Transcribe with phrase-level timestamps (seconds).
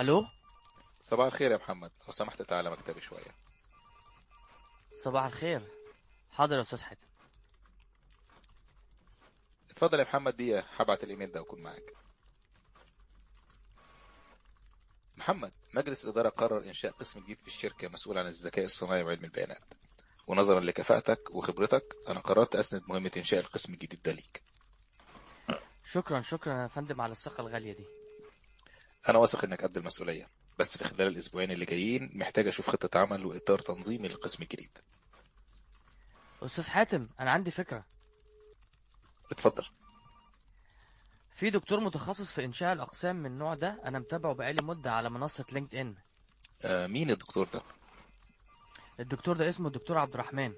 [0.00, 0.26] ألو؟
[1.00, 1.92] صباح الخير يا محمد.
[2.06, 3.34] لو سمحت تعالى مكتبي شوية.
[4.94, 5.68] صباح الخير.
[6.30, 7.06] حاضر يا أستاذ حاتم.
[9.70, 10.64] اتفضل يا محمد دقيقة.
[10.76, 11.94] هبعت الإيميل ده وأكون معاك.
[15.16, 19.64] محمد مجلس الإدارة قرر إنشاء قسم جديد في الشركة مسؤول عن الذكاء الصناعي وعلم البيانات.
[20.26, 24.42] ونظرا لكفاءتك وخبرتك أنا قررت أسند مهمة إنشاء القسم الجديد ده ليك.
[25.84, 27.99] شكرا شكرا يا فندم على الثقة الغالية دي.
[29.08, 30.26] أنا واثق إنك قد المسؤولية
[30.58, 34.78] بس في خلال الأسبوعين اللي جايين محتاج أشوف خطة عمل وإطار تنظيمي للقسم الجديد.
[36.42, 37.84] أستاذ حاتم أنا عندي فكرة.
[39.32, 39.64] اتفضل.
[41.30, 45.44] في دكتور متخصص في إنشاء الأقسام من النوع ده أنا متابعه بقالي مدة على منصة
[45.52, 45.94] لينكد ان
[46.62, 47.62] آه مين الدكتور ده؟
[49.00, 50.52] الدكتور ده اسمه الدكتور عبد الرحمن.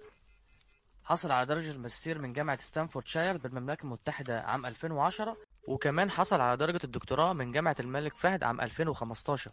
[1.05, 5.37] حصل على درجة الماجستير من جامعة ستافوردشاير بالمملكة المتحدة عام 2010
[5.69, 9.51] وكمان حصل على درجة الدكتوراه من جامعة الملك فهد عام 2015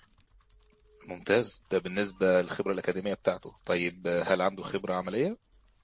[1.08, 1.64] ممتاز.
[1.72, 3.56] ده بالنسبة للخبرة الأكاديمية بتاعته.
[3.66, 5.38] طيب آه، هل عنده خبرة عملية؟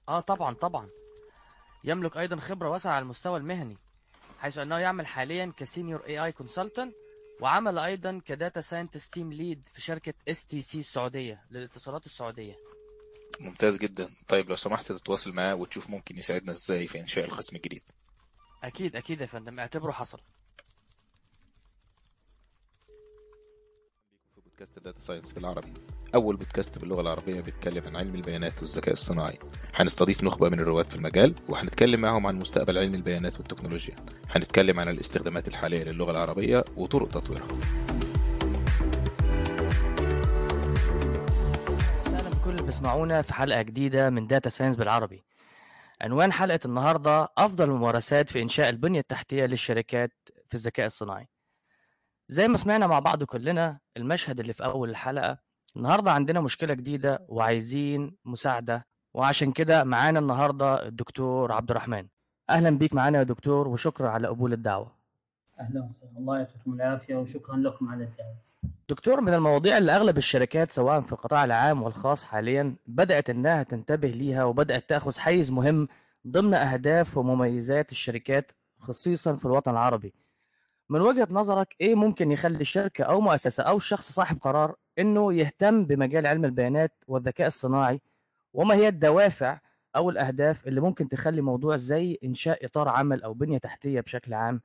[0.08, 0.88] آه طبعا طبعا.
[1.84, 3.76] يملك أيضا خبرة واسعة على المستوى المهني
[4.38, 6.94] حيث أنه يعمل حاليا ك senior AI consultant
[7.40, 12.56] وعمل أيضا ك data scientist team lead في شركة STC السعودية للاتصالات السعودية.
[13.40, 14.08] ممتاز جدا.
[14.28, 17.82] طيب لو سمحت تتواصل معاه وتشوف ممكن يساعدنا إزاي في إنشاء القسم الجديد.
[18.66, 19.58] أكيد أكيد يا فندم.
[19.58, 20.18] اعتبره حصل.
[24.34, 25.72] في بودكاست Data Science بالعربي
[26.14, 29.38] أول بودكاست باللغة العربية بيتكلم عن علم البيانات والذكاء الصناعي.
[29.74, 33.96] هنستضيف نخبة من الرواد في المجال وهنتكلم معهم عن مستقبل علم البيانات والتكنولوجيا.
[34.30, 37.46] هنتكلم عن الاستخدامات الحالية للغة العربية وطرق تطويرها.
[42.06, 45.22] أهلا بكل اللي بيسمعونا في حلقة جديدة من Data Science بالعربي.
[46.00, 50.12] عنوان حلقة النهاردة أفضل الممارسات في إنشاء البنية التحتية للشركات
[50.46, 51.28] في الذكاء الصناعي.
[52.28, 55.38] زي ما سمعنا مع بعض كلنا المشهد اللي في أول الحلقة
[55.76, 62.08] النهاردة عندنا مشكلة جديدة وعايزين مساعدة وعشان كده معانا النهاردة الدكتور عبد الرحمن.
[62.50, 64.96] أهلا بيك معانا يا دكتور وشكرا على قبول الدعوة.
[65.60, 66.18] أهلا وسهلا.
[66.18, 68.36] الله يعطيكم العافية وشكرا لكم على الدعوة.
[68.88, 74.08] دكتور من المواضيع اللي أغلب الشركات سواء في القطاع العام والخاص حاليا بدأت إنها تنتبه
[74.08, 75.88] ليها وبدأت تأخذ حيز مهم
[76.26, 80.14] ضمن أهداف ومميزات الشركات خصيصا في الوطن العربي.
[80.88, 85.84] من وجهة نظرك إيه ممكن يخلي الشركة أو مؤسسة أو شخص صاحب قرار إنه يهتم
[85.84, 88.00] بمجال علم البيانات والذكاء الصناعي؟
[88.52, 89.58] وما هي الدوافع
[89.96, 94.60] أو الأهداف اللي ممكن تخلي موضوع زي إنشاء إطار عمل أو بنية تحتية بشكل عام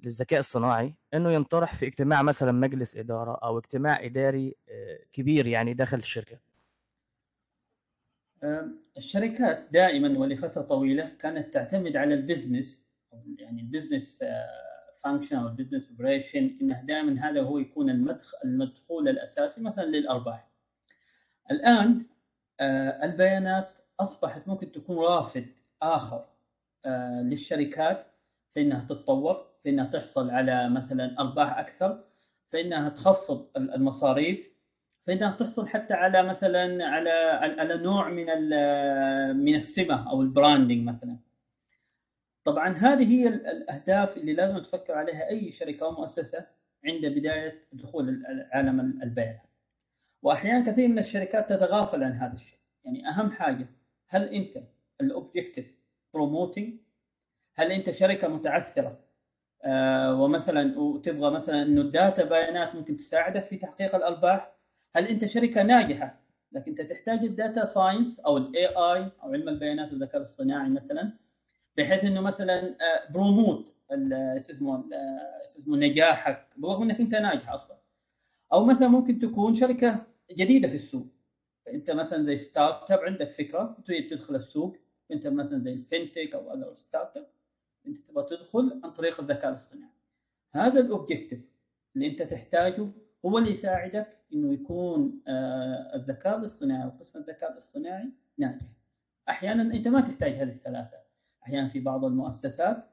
[0.00, 5.74] للذكاء الصناعي إنه ينطرح في اجتماع مثلا مجلس إدارة أو اجتماع إداري آه، كبير يعني
[5.74, 6.38] داخل الشركة
[8.44, 12.88] أم، الشركات دائما ولفترة طويلة كانت تعتمد على ال business
[13.38, 14.24] يعني ال business
[15.04, 20.48] function أو ال business operation إنه دائما هذا هو يكون المدخل المدخول الأساسي مثلا للأرباح.
[21.50, 22.06] الآن
[22.60, 25.46] آه، البيانات أصبحت ممكن تكون رافد
[25.82, 26.28] آخر
[26.84, 28.06] آه، للشركات
[28.54, 32.04] في إنها تتطور، في انها تحصل على مثلا أرباح أكثر،
[32.50, 34.48] في انها تخفض المصاريف،
[35.04, 37.10] في انها تحصل حتى على مثلا على
[37.60, 38.26] على نوع من
[39.36, 41.18] من السمة أو البراندنج مثلا.
[42.44, 46.46] طبعا هذه هي ال- الأهداف اللي لازم تفكر عليها أي شركة أو مؤسسة
[46.84, 49.42] عند بداية دخول عالم البيانات.
[50.22, 53.68] واحيانا كثير من الشركات تتغافل عن هذا الشيء، يعني أهم حاجة
[54.08, 54.62] هل أنت
[55.00, 55.74] ال objective
[56.14, 56.74] promoting
[57.54, 58.98] هل أنت شركة متعثرة
[60.20, 64.52] ومثلا وتبغى مثلا إنه ال data بيانات ممكن تساعدك في تحقيق الارباح
[64.96, 66.20] هل أنت شركة ناجحة؟
[66.52, 71.12] لكن أنت تحتاج ال data science أو ال AI أو علم البيانات والذكاء الصناعي مثلا
[71.76, 72.76] بحيث إنه مثلا
[73.10, 74.84] promote اسمه
[75.46, 77.76] اسمه نجاحك برغم إنك أنت ناجح أصلا.
[78.52, 81.06] أو مثلا ممكن تكون شركة جديدة في السوق.
[81.66, 84.76] فأنت مثلا زي startup عندك فكرة تريد تدخل السوق.
[85.12, 87.26] أنت مثلا زي ال fintech أو startup
[87.88, 89.90] انت تبغى تدخل عن طريق الذكاء الاصطناعي.
[90.54, 91.40] هذا ال objective
[91.96, 92.88] اللي انت تحتاجه
[93.26, 98.08] هو اللي يساعدك إنه يكون آه الذكاء الاصطناعي وقسم الذكاء الاصطناعي
[98.38, 98.66] ناجح.
[99.28, 100.96] أحيانا أنت ما تحتاج هذه الثلاثة.
[101.42, 102.84] أحيانا في بعض المؤسسات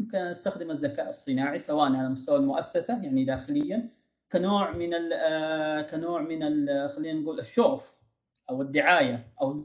[0.00, 3.88] ممكن أستخدم الذكاء الصناعي سواء على مستوى المؤسسة يعني داخليا
[4.32, 6.40] كنوع من ال كنوع من
[6.88, 7.96] خلينا نقول الشوف
[8.50, 9.64] أو الدعاية أو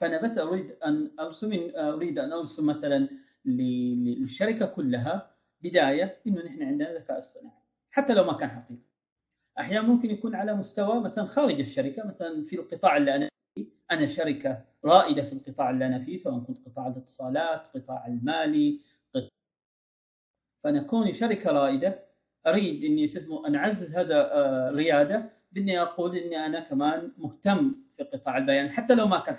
[0.00, 3.08] فأنا بس أريد أن أرسم أريد أن أرسم مثلا
[3.44, 5.30] للشركة كلها
[5.62, 7.56] بداية إنه نحن عندنا ذكاء اصطناعي
[7.90, 8.82] حتى لو ما كان حقيقي.
[9.58, 14.06] أحيانا ممكن يكون على مستوى مثلا خارج الشركة مثلا في القطاع اللي أنا فيه أنا
[14.06, 18.80] شركة رائدة في القطاع اللي أنا فيه سواء كنت قطاع الاتصالات قطاع المالي
[19.14, 19.28] قطاع
[20.64, 22.04] فأنا كوني شركة رائدة
[22.46, 24.38] أريد إني اسمه أنا أعزز هذا
[24.68, 29.36] الرياده بإني أقول إني أنا كمان مهتم في قطاع البيان حتى لو ما كان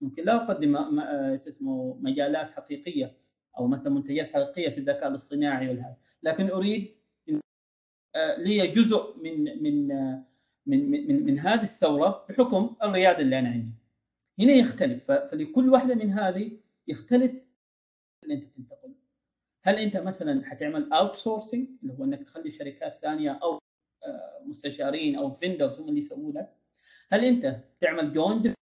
[0.00, 3.19] ممكن لا أقدم اسمه مجالات حقيقية
[3.58, 5.96] أو مثلا منتجات حقيقيه في الذكاء الاصطناعي والهذا.
[6.22, 6.96] لكن أريد
[8.38, 9.88] لي جزء من من
[10.66, 13.74] من من, من هذه الثورة بحكم الرياده اللي أنا عندي.
[14.38, 15.04] هنا يختلف.
[15.12, 16.58] فلكل واحدة من هذه
[16.88, 17.32] يختلف
[18.22, 18.94] اللي أنت تنتقل.
[19.64, 23.58] هل أنت مثلا حتعمل outsourcing اللي هو إنك تخلي شركات ثانية أو
[24.46, 26.56] مستشارين أو vendors هم اللي يسووا لك؟
[27.12, 28.54] هل أنت تعمل joint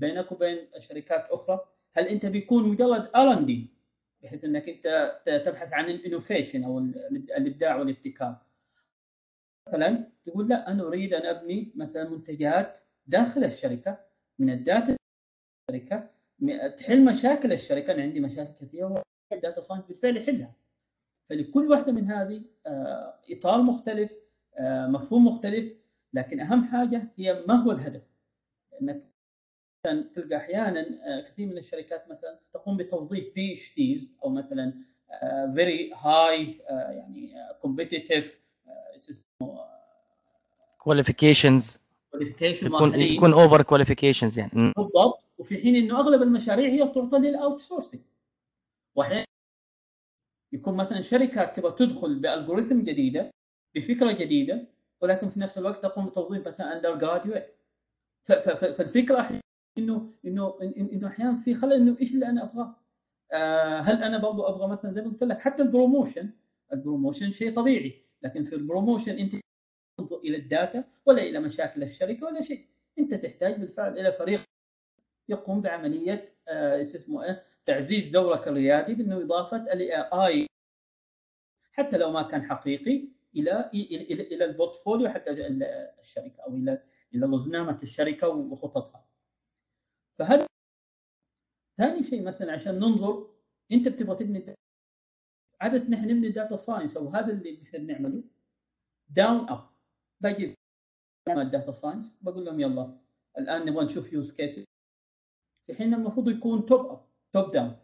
[0.00, 1.60] بينك وبين شركات أخرى؟
[1.96, 3.77] هل أنت بيكون مجرد R and D
[4.22, 8.36] بحيث إنك أنت تبحث عن ال innovation أو الإبداع والابتكار.
[9.68, 13.98] مثلا تقول لا أنا أريد أن أبني مثلا منتجات داخل الشركة
[14.38, 14.96] من ال data
[15.70, 16.10] الشركة
[16.76, 17.92] تحل مشاكل الشركة.
[17.92, 19.02] أنا عندي مشاكل كثيرة
[19.32, 20.54] وال data science بالفعل يحلها.
[21.28, 22.42] فلكل واحدة من هذه
[23.30, 24.12] إطار مختلف
[24.60, 25.72] مفهوم مختلف
[26.12, 28.02] لكن أهم حاجة هي ما هو الهدف؟
[29.84, 30.86] لانك تلقى أحيانا
[31.28, 34.74] كثير من الشركات مثلا تقوم بتوظيف PhDs أو مثلا
[35.54, 38.40] very high يعني competitive
[40.78, 41.84] كواليفيكيشنز
[42.62, 44.72] يكون يكون اوفر كواليفيكيشنز يعني.
[44.76, 45.24] بالضبط.
[45.38, 48.00] وفي حين إنه أغلب المشاريع هي تعطى لل outsourcing
[48.94, 49.24] واحيانا
[50.52, 53.30] يكون مثلا شركات تبغى تدخل ب algorithm جديدة
[53.74, 54.66] بفكرة جديدة
[55.00, 57.46] ولكن في نفس الوقت تقوم بتوظيف مثلا undergraduate
[58.24, 59.42] فالفكرة أحيانا
[59.78, 62.76] إنه إنه إنه أحيانا في خلل إنه إيش اللي أنا أبغاه؟
[63.32, 66.30] آه هل أنا برضو أبغى مثلا زي ما قلت لك حتى ال promotion
[66.72, 69.32] ال promotion شيء طبيعي لكن في ال promotion أنت
[69.98, 72.66] تنظر إلى ال data ولا إلى مشاكل الشركة ولا شيء
[72.98, 74.40] أنت تحتاج بالفعل إلى فريق
[75.28, 80.46] يقوم بعملية آه اسمه إيه تعزيز دورك الريادي بأنه إضافة ال AI
[81.72, 86.82] حتى لو ما كان حقيقي إلى إلى إلى ال portfolio حق الشركة أو إلى
[87.14, 89.07] إلى رزنامه الشركة وخططها.
[90.18, 90.46] فهذا
[91.78, 93.30] ثاني شيء مثلا عشان ننظر
[93.72, 94.54] أنت بتبغى تبني
[95.60, 98.22] عادة نحن نبني data science أو هذا اللي نحن بنعمله
[99.08, 99.68] down up
[100.20, 100.54] بجيب
[101.28, 102.98] ال data science بقول لهم يلا
[103.38, 104.64] الآن نبغى نشوف use case
[105.66, 107.76] في حين المفروض يكون top up top down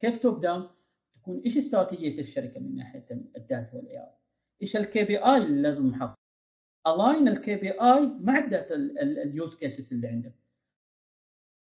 [0.00, 0.70] كيف top down؟
[1.14, 4.12] تكون إيش استراتيجية الشركة من ناحية ال data وال AI؟
[4.62, 6.14] إيش ال KPI اللي لازم نحط؟
[6.86, 10.39] align ال KPI مع ال data ال use cases اللي عندك.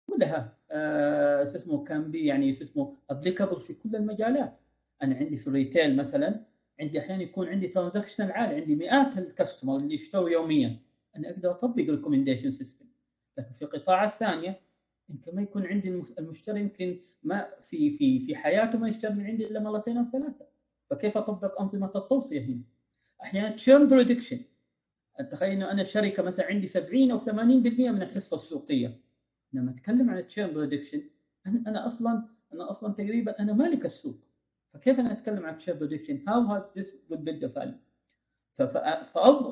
[0.06, 4.60] كلها آه اسمه كان بي يعني اسمه applicable في كل المجالات.
[5.02, 6.40] أنا عندي في ال retail مثلا
[6.80, 10.78] عندي أحيانا يكون عندي transactional عالي عندي مئات ال customer اللي يشتروا يوميا.
[11.16, 12.86] أنا أقدر أطبق recommendation system
[13.38, 14.60] لكن في القطاع الثانية
[15.08, 15.88] يمكن ما يكون عندي
[16.18, 20.46] المشتري يمكن ما في في في حياته ما يشتري من عندي إلا مرتين أو ثلاثة.
[20.90, 22.60] فكيف أطبق أنظمة التوصية هنا؟
[23.22, 24.40] أحيانا churn prediction
[25.30, 27.28] تخيل إنه أنا شركة مثلا عندي 70 أو 80%
[27.90, 29.00] من الحصة السوقية.
[29.52, 31.02] لما أتكلم عن ال churn prediction
[31.46, 34.18] أنا أنا أصلا أنا أصلا تقريبا أنا مالك السوق.
[34.74, 37.86] فكيف أنا أتكلم عن ال churn prediction؟ how has this build the value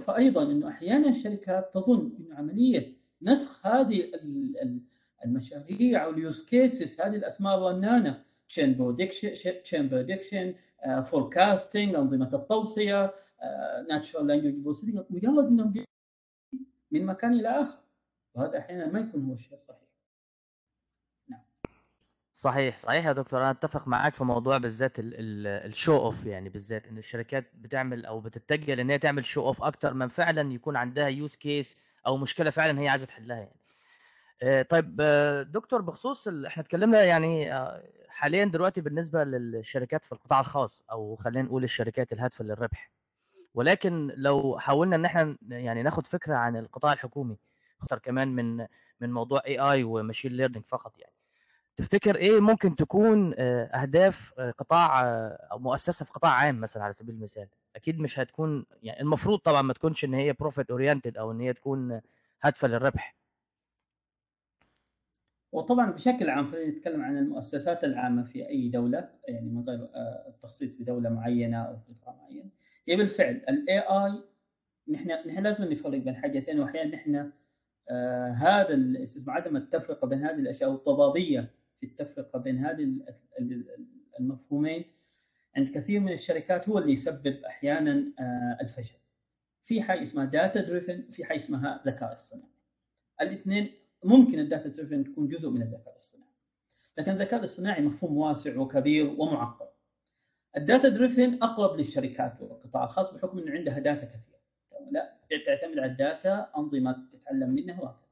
[0.00, 4.10] فايضا إنه أحيانا الشركات تظن إنه عملية نسخ هذه
[5.24, 8.24] المشاريع أو ال use cases هذه الأسماء الرنانة.
[8.48, 10.54] churn prediction churn prediction
[11.02, 13.14] forecasting أنظمة التوصية
[13.88, 15.84] natural language processing مجرد انهم
[16.90, 17.78] من مكان إلى آخر.
[18.34, 19.88] وهذا أحيانا ما يكون هو الشيء الصحيح.
[22.34, 23.40] صحيح صحيح يا دكتور.
[23.40, 28.20] أنا أتفق معاك في موضوع بالذات ال show off يعني بالذات إن الشركات بتعمل أو
[28.20, 31.76] بتتجه لإن هي تعمل show off أكتر من فعلا يكون عندها use case
[32.06, 34.64] أو مشكلة فعلا هي عايزة تحلها يعني.
[34.64, 34.96] طيب
[35.52, 36.46] دكتور بخصوص ال...
[36.46, 37.52] إحنا اتكلمنا يعني
[38.08, 42.90] حاليا دلوقتي بالنسبة للشركات في القطاع الخاص أو خلينا نقول الشركات الهادفة للربح.
[43.54, 47.36] ولكن لو حاولنا إن إحنا يعني ناخد فكرة عن القطاع الحكومي
[47.82, 48.56] أكتر كمان من
[49.00, 51.12] من موضوع AI و machine learning فقط يعني.
[51.76, 55.02] تفتكر إيه ممكن تكون أهداف قطاع
[55.52, 59.62] أو مؤسسة في قطاع عام مثلا على سبيل المثال؟ أكيد مش هتكون يعني المفروض طبعا
[59.62, 62.00] ما تكونش إن هي profit oriented أو إن هي تكون
[62.42, 63.16] هادفة للربح.
[65.52, 69.88] وطبعا بشكل عام خلينا نتكلم عن المؤسسات العامة في أي دولة يعني من غير
[70.28, 72.50] التخصيص بدولة معينة أو قطاع معين.
[72.88, 74.22] هي بالفعل ال AI
[74.88, 77.32] نحن نحن لازم نفرق بين حاجتين واحيانا نحن
[77.90, 82.98] آه هذا عدم التفرقة بين هذه الأشياء والتضاديه في التفرقة بين هذه
[84.20, 84.84] المفهومين
[85.56, 88.98] عند كثير من الشركات هو اللي يسبب أحيانا آه الفشل.
[89.64, 92.50] في حاجة اسمها data driven في حاجة اسمها ذكاء اصطناعي.
[93.20, 93.72] الاثنين
[94.04, 96.30] ممكن ال data driven تكون جزء من الذكاء الاصطناعي.
[96.98, 99.68] لكن الذكاء الاصطناعي مفهوم واسع وكبير ومعقد.
[100.56, 104.34] ال data driven أقرب للشركات والقطاع الخاص بحكم إنه عندها data كثيره
[104.90, 108.03] لا تعتمد على ال data أنظمة تتعلم منها وهكذا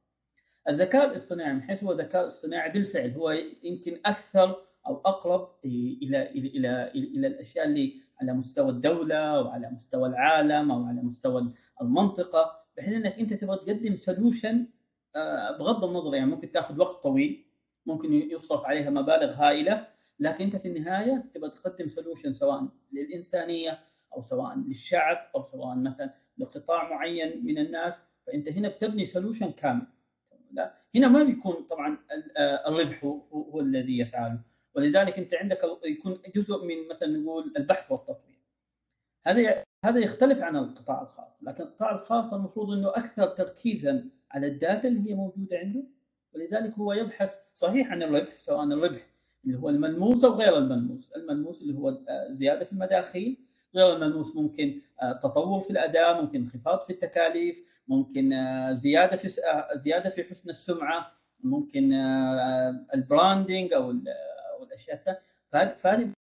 [0.69, 3.31] الذكاء الاصطناعي من حيث هو الذكاء الاصطناعي بالفعل هو
[3.62, 9.71] يمكن أكثر أو أقرب إلى إلى إلى إلى, إلى الأشياء اللي على مستوى الدولة وعلى
[9.71, 11.52] مستوى العالم أو على مستوى
[11.83, 14.66] المنطقة بحيث إنك أنت تبغى تقدم solution
[15.16, 17.45] آه، بغض النظر يعني ممكن تاخذ وقت طويل
[17.87, 19.87] ممكن يصرف عليها مبالغ هائلة
[20.21, 23.78] لكن أنت في النهاية تبغى تقدم solution سواء للإنسانية
[24.16, 27.95] أو سواء للشعب أو سواء مثلا لقطاع معين من الناس
[28.26, 29.87] فأنت هنا بتبني solution كامل.
[30.52, 30.75] لا.
[30.94, 31.99] هنا ما بيكون طبعا
[32.37, 34.40] آه، الربح هو, الذي يسعى له
[34.75, 38.38] ولذلك أنت عندك يكون جزء من مثلا نقول البحث والتطوير
[39.26, 41.42] هذا هذا يختلف عن القطاع الخاص.
[41.42, 45.85] لكن القطاع الخاص المفروض إنه أكثر تركيزا على ال data اللي هي موجودة عنده.
[46.35, 49.06] ولذلك هو يبحث صحيح عن الربح سواء الربح
[49.44, 53.38] اللي هو الملموس أو غير الملموس، الملموس اللي هو آه، زيادة في المداخيل،
[53.75, 59.29] غير الملموس ممكن آه، تطور في الأداء، ممكن انخفاض في التكاليف، ممكن آه، زيادة في
[59.85, 61.93] زيادة في حسن السمعة، ممكن
[62.94, 63.91] ال branding أو
[64.62, 66.12] الأشياء الثانية، فهذه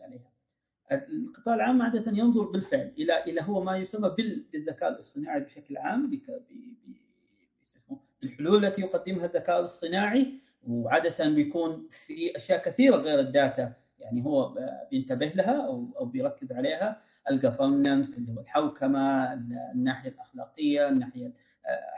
[0.00, 0.36] عليها.
[0.92, 6.20] القطاع العام عادة ينظر بالفعل إلى إلى هو ما يسمى بالذكاء الاصطناعي بشكل عام
[8.22, 10.32] بالحلول التي يقدمها الذكاء الاصطناعي
[10.68, 14.54] وعادة بيكون في أشياء كثيرة غير الداتا يعني هو
[14.90, 17.02] بينتبه لها أو أو بيركز عليها.
[17.30, 19.32] الجفرنس اللي هو الحوكمة
[19.74, 21.32] الناحية الأخلاقية الناحية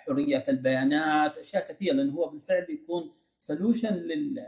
[0.07, 3.95] حرية البيانات أشياء كثيرة لأنه هو بالفعل بيكون solution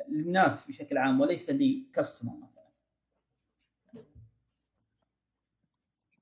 [0.08, 2.60] للناس بشكل عام وليس ل customer مثلا.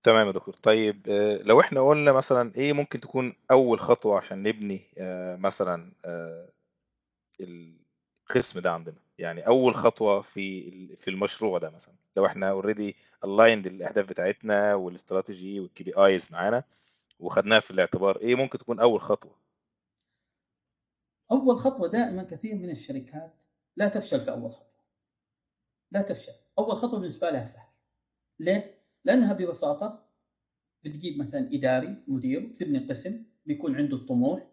[0.03, 0.55] تمام يا دكتور.
[0.55, 5.93] طيب آه، لو إحنا قلنا مثلا إيه ممكن تكون أول خطوة عشان نبني آه، مثلا
[6.05, 6.49] آه،
[7.41, 13.67] القسم ده عندنا؟ يعني أول خطوة في في المشروع ده مثلا لو إحنا already align
[13.67, 16.65] الأهداف بتاعتنا وال strategy وال KPIs معانا
[17.21, 19.39] وخدناها في الاعتبار إيه ممكن تكون أول خطوة؟
[21.33, 23.35] أول خطوة دائما كثير من الشركات
[23.77, 24.83] لا تفشل في أول خطوة.
[25.91, 26.33] لا تفشل.
[26.59, 27.69] أول خطوة بالنسبة لها سهل.
[28.39, 30.09] ليه؟ لأنها ببساطة
[30.85, 34.47] بتجيب مثلا إداري مدير بتبني قسم بيكون عنده الطموح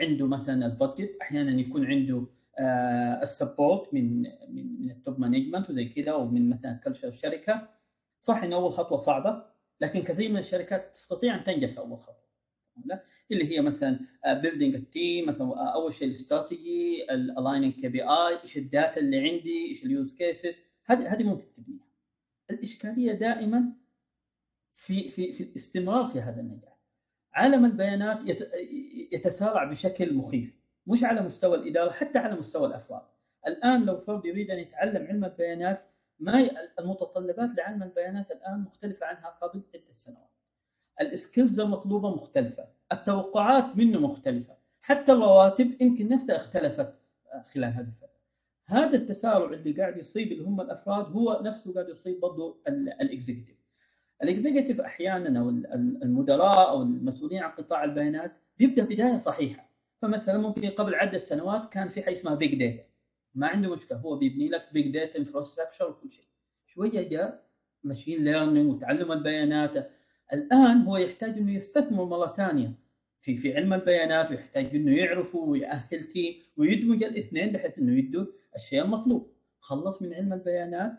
[0.00, 2.26] عنده مثلا ال budget أحيانا يكون عنده
[3.22, 7.68] ال support من من من ال top management وزي كذا ومن مثلا culture الشركة
[8.20, 9.44] صح إن أول خطوة صعبة
[9.80, 12.22] لكن كثير من الشركات تستطيع أن تنجح في أول خطوة.
[13.32, 18.42] اللي هي مثلا building ال team مثلا آه، أول شيء ال strategy ال aligning KPI
[18.42, 20.54] إيش ال data اللي عندي إيش ال use cases
[20.84, 21.86] هذه هذه ممكن تبنيها.
[22.50, 23.72] الإشكالية دائما
[24.74, 26.78] في في في الاستمرار في هذا النجاح
[27.34, 28.18] عالم البيانات
[29.12, 30.61] يتسارع بشكل مخيف.
[30.86, 33.02] مش على مستوى الإدارة حتى على مستوى الأفراد.
[33.46, 35.82] الآن لو فرد يريد أن يتعلم علم البيانات
[36.18, 40.30] ما المتطلبات لعلم البيانات الآن مختلفة عنها قبل عدة سنوات.
[41.00, 46.94] ال skills المطلوبة مختلفة التوقعات منه مختلفة حتى الرواتب يمكن نفسها اختلفت
[47.52, 48.12] خلال هذه الفترة.
[48.66, 53.56] هذا التسارع اللي قاعد يصيب اللي هم الأفراد هو نفسه قاعد يصيب برضه ال executive
[54.22, 55.48] ال executive أحيانا أو
[56.02, 59.71] المدراء أو المسؤولين عن قطاع البيانات بيبدأ بداية صحيحة.
[60.02, 62.84] فمثلا ممكن قبل عدة سنوات كان في حاجة اسمها big data
[63.34, 66.24] ما عنده مشكلة هو بيبني لك big data infrastructure وكل شيء.
[66.66, 67.46] شوية جاء
[67.84, 69.90] machine learning وتعلم البيانات.
[70.32, 72.72] الآن هو يحتاج إنه يستثمر مرة ثانية
[73.20, 78.82] في في علم البيانات ويحتاج إنه يعرفوا ويأهل team ويدمج الاثنين بحيث إنه يدوا الشيء
[78.82, 79.32] المطلوب.
[79.60, 80.92] خلص من علم البيانات.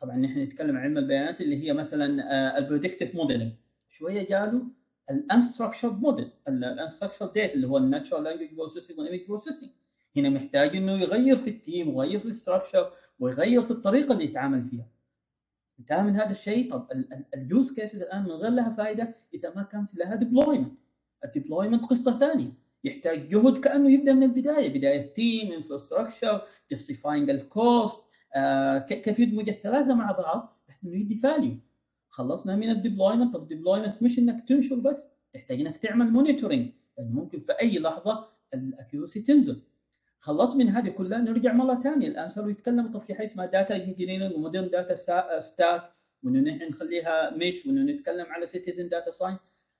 [0.00, 3.52] طبعا نحن نتكلم عن علم البيانات اللي هي مثلا ال predictive modeling
[3.88, 4.60] شوية قالوا
[5.10, 9.70] ال unstructured model ال unstructured data اللي هو ال natural language processing وال image processing
[10.16, 14.24] هنا محتاج إنه يغير في ال team ويغير في ال structure ويغير في الطريقة اللي
[14.24, 14.86] يتعامل فيها.
[15.80, 16.88] انتهى من هذا الشيء؟ طب
[17.34, 20.72] ال use cases الآن من غير لها فائده إذا ما كان في لها deployment
[21.24, 22.52] ال deployment قصة ثانية.
[22.84, 24.78] يحتاج جهد كأنه يبدأ من البداية.
[24.78, 28.00] بداية team infrastructure justifying ال cost
[28.88, 31.56] كيف يدمج الثلاثة مع بعض بحيث إنه يدي value
[32.16, 33.34] خلصنا من ال deployment.
[33.34, 37.78] طب ال deployment مش إنك تنشر بس تحتاج إنك تعمل monitoring لأنه ممكن في أي
[37.78, 39.62] لحظة ال accuracy تنزل.
[40.20, 42.08] خلص من هذه كلها نرجع مرة ثانية.
[42.08, 45.92] الآن صاروا يتكلموا طب في حاجة اسمها data engineering و modern data stack
[46.22, 49.36] وإنه نحن نخليها مش وإنه نتكلم على citizen data science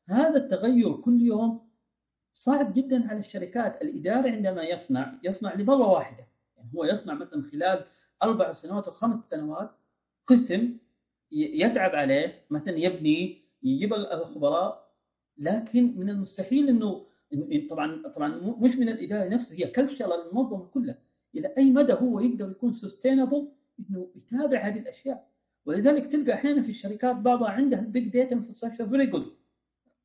[0.09, 1.69] هذا التغير كل يوم
[2.35, 3.83] صعب جدا على الشركات.
[3.83, 6.27] الإدارة عندما يصنع يصنع لمرة واحدة.
[6.57, 7.85] يعني هو يصنع مثلا خلال
[8.23, 9.71] أربع سنوات أو خمس سنوات
[10.27, 10.79] قسم
[11.33, 14.93] يتعب عليه مثلا يبني يجيب الخبراء
[15.39, 17.07] لكن من المستحيل إنه
[17.71, 18.29] طبعا طبعا
[18.61, 20.99] مش من الإدارة نفسه هي culture المنظمه كلها.
[21.35, 23.49] إلى أي مدى هو يقدر يكون sustainable
[23.81, 25.29] إنه يتابع هذه الأشياء.
[25.67, 29.37] ولذلك تلقى أحيانا في الشركات بعضها عندها ال big data infrastructure very good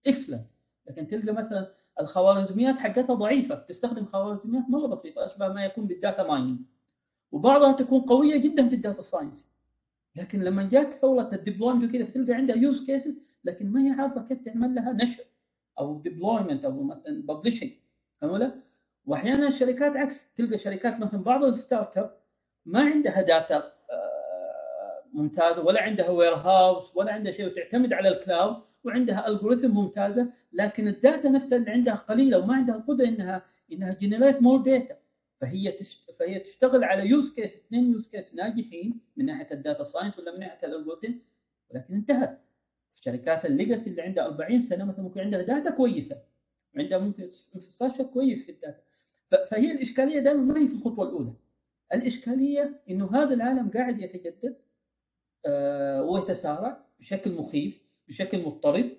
[0.08, 0.46] excellent
[0.88, 3.56] لكن تلقى مثلا الخوارزميات حقتها ضعيفة.
[3.56, 6.60] تستخدم خوارزميات مرة بسيطة أشبه ما يكون بال data mining
[7.32, 9.50] وبعضها تكون قوية جدا في ال data science
[10.15, 14.27] لكن لما جات ثورة ال deployment وكذا تلقى عندها use cases لكن ما هي عارفة
[14.27, 15.24] كيف تعمل لها نشر
[15.80, 17.72] أو deployment أو مثلا publishing
[18.22, 18.56] فهمت؟
[19.06, 22.18] واحيانا الشركات عكس تلقى شركات مثلا بعض ال startup
[22.65, 23.63] ما عندها data
[25.13, 30.88] ممتازة ولا عندها warehouse ولا عندها شيء وتعتمد على ال cloud وعندها algorithm ممتازة لكن
[30.88, 33.41] ال data نفسها اللي عندها قليلة وما عندها القدرة إنها
[33.72, 34.96] إنها generate more data
[35.42, 35.78] فهي.
[36.20, 40.34] فهي تشتغل على use case اثنين use case ناجحين من ناحية ال data science ولا
[40.34, 41.13] من ناحية ال algorithm
[41.70, 42.40] ولكن انتهت
[42.96, 46.24] شركات ال legacy اللي عندها 40 سنة مثلا ممكن عندها data كويسة
[46.78, 47.24] عندها ممكن
[47.56, 48.84] infrastructure كويس في ال data
[49.52, 51.34] فهي الإشكالية دائما ما هي في الخطوة الأولى
[51.94, 54.58] الإشكالية إنه هذا العالم قاعد يتجدد
[55.46, 58.92] آه ويتسارع بشكل مخيف بشكل مضطرب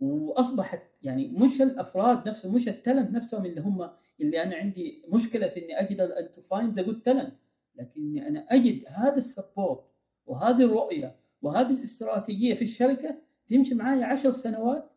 [0.00, 5.48] وأصبحت يعني مش الأفراد نفسهم مش ال talent نفسهم اللي هم اللي أنا عندي مشكلة
[5.48, 7.34] في إني أجد إن to find the good talent
[7.76, 9.84] لكني أنا أجد هذا ال support
[10.26, 13.14] وهذه الرؤية وهذه الاستراتيجية في الشركة
[13.50, 14.90] تمشي معي عشر سنوات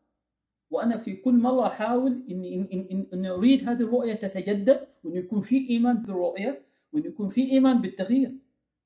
[0.69, 5.41] وأنا في كل مرة أحاول اني إن إن إن أريد هذه الرؤية تتجدد وإنه يكون
[5.41, 6.61] في إيمان بالرؤية
[6.93, 8.31] وإنه يكون في إيمان بالتغيير.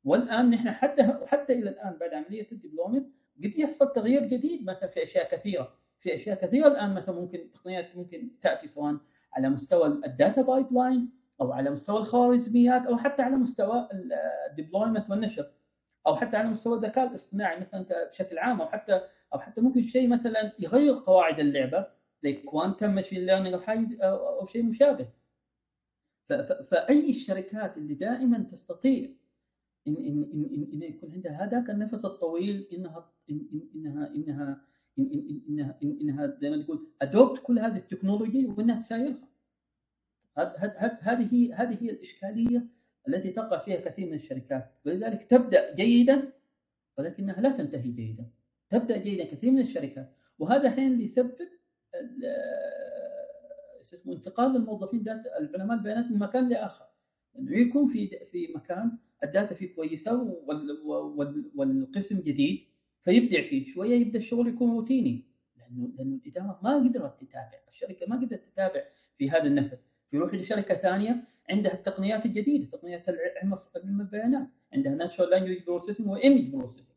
[0.03, 3.05] والآن نحن حتى حتى إلى الآن بعد عملية ال deployment
[3.43, 5.73] قد يحصل تغيير جديد مثلا في أشياء كثيرة.
[5.99, 8.97] في أشياء كثيرة الآن مثلا ممكن تقنيات ممكن تأتي سواء
[9.33, 11.09] على مستوى ال data pipeline
[11.41, 13.89] أو على مستوى الخوارزميات أو حتى على مستوى
[14.49, 15.51] ال deployment والنشر
[16.07, 19.01] أو حتى على مستوى الذكاء الاصطناعي مثلا بشكل عام أو حتى
[19.33, 21.87] أو حتى ممكن شيء مثلا يغير قواعد اللعبة
[22.23, 25.07] زي quantum machine learning أو حاجة أو شيء مشابه.
[26.71, 29.09] فأي الشركات اللي دائما تستطيع
[29.87, 34.61] ان ان ان, إن يكون عندها هذاك النفس الطويل انها إن انها إنها
[34.99, 39.27] إن انها إنها زي ما تقول ادوبت كل هذه التكنولوجي وإنها تسايرها
[41.01, 42.67] هذه هي هذه هي الإشكالية
[43.07, 44.71] التي تقع فيها كثير من الشركات.
[44.85, 46.33] ولذلك تبدأ جيدا
[46.97, 48.25] ولكنها لا تنتهي جيدا.
[48.69, 50.13] تبدأ جيدا كثير من الشركات.
[50.39, 51.31] وهذا أحيانا يسبب
[53.81, 56.85] اسمه انتقال الموظفين data العلماء البيانات من مكان لآخر.
[57.39, 60.41] انه يكون في في مكان ال data فيه كويسة
[61.55, 62.67] والقسم جديد.
[63.03, 65.25] فيبدع فيه شوية يبدأ الشغل يكون روتيني.
[65.57, 68.83] لأنه لأنه الإدارة ما قدرت تتابع الشركة ما قدرت تتابع
[69.17, 69.77] في هذا النفس.
[70.13, 73.09] يروح لشركة ثانية عندها التقنيات الجديدة تقنيات
[73.75, 74.47] علم البيانات.
[74.73, 76.87] عندها natural language processing و image processing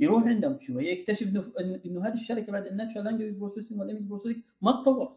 [0.00, 4.02] يروح عندهم شوية يكتشف إنه إنه هذه الشركة بعد ال natural language processing وال image
[4.02, 5.16] processing ما تطور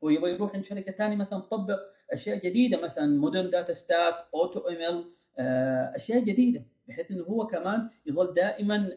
[0.00, 1.78] ويبغى يروح عند شركة ثانية مثلا تطبق
[2.10, 5.04] أشياء جديدة مثلا modern data stack AutoML
[5.38, 8.90] أشياء جديدة بحيث إنه هو كمان يظل دائما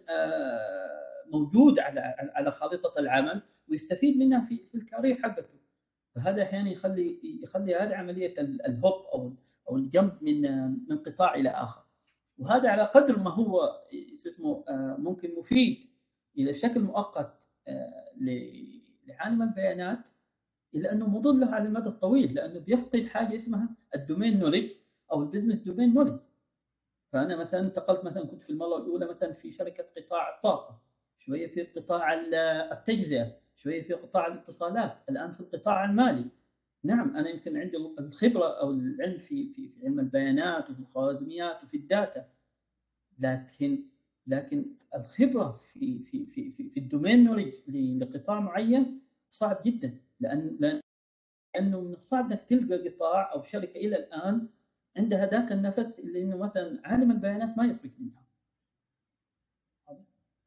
[1.31, 1.99] موجود على
[2.35, 5.59] على خارطه العمل ويستفيد منها في في ال career حقته.
[6.15, 9.33] فهذا أحيانا يخلي يخلي هذه عملية ال hop أو
[9.69, 10.41] أو ال jump من
[10.89, 11.83] من قطاع إلى آخر.
[12.37, 13.81] وهذا على قدر ما هو
[14.27, 14.63] اسمه
[14.97, 15.77] ممكن مفيد
[16.37, 17.39] إلى شكل مؤقت
[19.07, 19.99] لعالم البيانات
[20.75, 24.69] إلا أنه مضر على المدى الطويل لأنه بيفقد حاجة اسمها ال domain knowledge
[25.13, 26.19] أو ال business domain knowledge
[27.13, 30.81] فأنا مثلا انتقلت مثلا كنت في المرة الأولى مثلا في شركة قطاع الطاقة.
[31.19, 32.13] شوية في قطاع
[32.71, 34.97] التجزئة شوية في قطاع الاتصالات.
[35.09, 36.25] الآن في القطاع المالي.
[36.83, 41.77] نعم أنا يمكن عندي الخبرة أو العلم في في, في علم البيانات وفي الخوارزميات وفي
[41.77, 42.25] ال data.
[43.19, 43.83] لكن
[44.27, 49.97] لكن الخبرة في في في في, في الدومين نولج لقطاع معين صعب جدا.
[50.19, 50.81] لأن
[51.55, 54.47] لأنه من الصعب إنك تلقى قطاع أو شركة إلى الآن
[54.97, 58.23] عندها ذاك النفس اللي إنه مثلا عالم البيانات ما يخرج منها.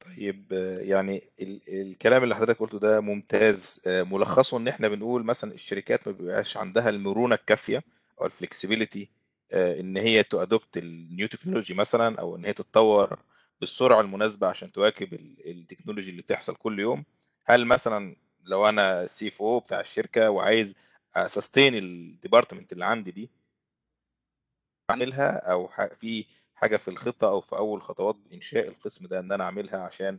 [0.01, 1.23] طيب يعني
[1.69, 3.83] الكلام اللي حضرتك قلته ده ممتاز.
[3.87, 7.83] ملخصه إن إحنا بنقول مثلا الشركات ما بيبقاش عندها المرونة الكافية
[8.21, 9.09] أو ال flexibility
[9.55, 13.19] إن هي to adopt ال new technology مثلا أو إن هي تتطور
[13.61, 15.15] بالسرعة المناسبة عشان تواكب
[15.47, 17.05] التكنولوجي اللي بتحصل كل يوم.
[17.47, 20.75] هل مثلا لو أنا CF أو بتاع الشركة وعايز
[21.17, 23.31] sustain ال department اللي عندي دي
[24.97, 25.69] أعملها أو
[26.01, 30.19] في حاجة في الخطة أو في أول خطوات إنشاء القسم ده إن أنا أعملها عشان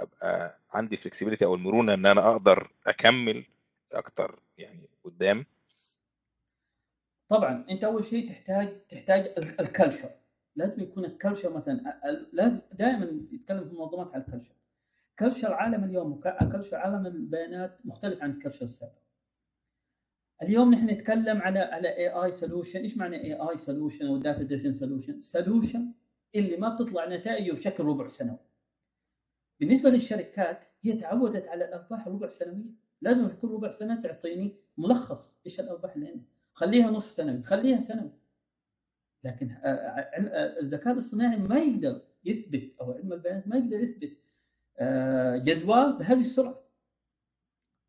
[0.00, 3.44] أبقى عندي flexibility أو المرونة إن أنا أقدر أكمل
[3.92, 5.46] أكتر يعني قدام.
[7.28, 10.10] طبعا أنت أول شيء تحتاج تحتاج ال culture
[10.56, 12.00] لازم يكون ال culture مثلا
[12.32, 14.54] لازم دائما يتكلم في المنظمات على ال culture
[15.18, 16.20] culture عالم اليوم
[16.52, 18.92] culture عالم البيانات مختلف عن ال culture السابق.
[20.42, 25.22] اليوم نحن نتكلم على على AI solution إيش معنى AI solution أو data driven solution
[25.22, 25.92] solution
[26.34, 28.38] اللي ما بتطلع نتائجه بشكل ربع سنوي
[29.60, 32.70] بالنسبة للشركات هي تعودت على الأرباح الربع سنوية.
[33.02, 38.10] لازم كل ربع سنة تعطيني ملخص إيش الأرباح اللي عندك خليها نص سنوي خليها سنوي.
[39.24, 44.18] لكن آه، آه، الذكاء الاصطناعي ما يقدر يثبت أو علم البيانات ما يقدر يثبت
[45.44, 46.57] جدوى بهذه السرعة.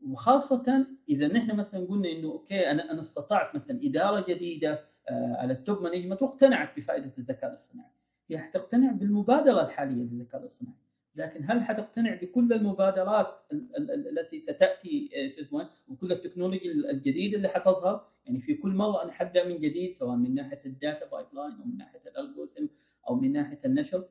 [0.07, 5.61] وخاصة إذا نحن مثلا قلنا إنه okay أنا أنا استطعت مثلا إدارة جديدة على ال
[5.61, 7.91] top management واقتنعت بفائدة الذكاء الاصطناعي.
[8.29, 10.75] هي حتقتنع بالمبادرة الحالية للذكاء الاصطناعي.
[11.15, 13.27] لكن هل حتقتنع بكل المبادرات
[13.89, 15.09] التي ستأتي
[15.39, 20.15] اسمه وكل التكنولوجيا الجديده اللي حتظهر؟ يعني في كل مرة أنا حبدأ من جديد سواء
[20.15, 22.65] من ناحية ال data pipeline أو من ناحية ال algorithm
[23.09, 24.03] أو من ناحية النشر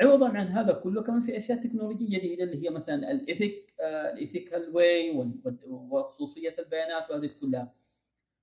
[0.00, 3.91] عوضا عن هذا كله كمان في أشياء تكنولوجية جديدة اللي هي مثلا ال ethic ال
[3.91, 5.32] ethical way
[5.66, 7.74] وخصوصية البيانات وهذه كلها.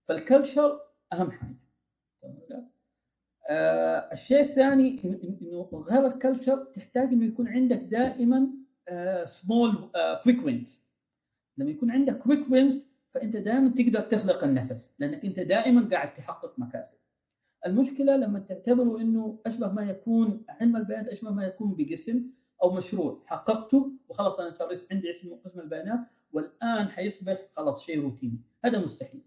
[0.08, 0.80] فال culture
[1.14, 1.56] أهم حاجة.
[3.50, 8.48] آه الشيء الثاني إنه غير ال culture تحتاج إنه يكون عندك دائما
[9.26, 9.92] small
[10.24, 10.84] quick wins
[11.58, 16.60] لما يكون عندك quick wins فأنت دائما تقدر تخلق النفس لأنك أنت دائما قاعد تحقق
[16.60, 16.98] مكاسب.
[17.66, 22.24] المشكلة لما تعتبروا إنه أشبه ما يكون علم البيانات أشبه ما يكون بقسم
[22.64, 26.00] أو مشروع حققته وخلاص أنا صار عندي اسم قسم البيانات
[26.34, 28.42] والآن حيصبح خلاص شيء روتيني.
[28.66, 29.22] هذا مستحيل.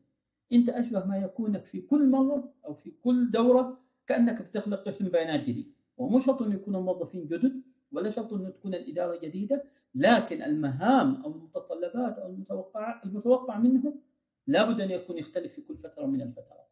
[0.53, 5.40] أنت أشبه ما يكونك في كل مرة أو في كل دورة كأنك بتخلق قسم بيانات
[5.40, 5.72] جديد.
[5.96, 11.31] ومو شرط إنه يكون الموظفين جدد ولا شرط إنه تكون الإدارة جديدة لكن المهام أو
[11.31, 14.01] المتطلبات أو المتوقع المتوقع منهم
[14.46, 16.66] لابد أن يكون يختلف في كل فترة من الفترات.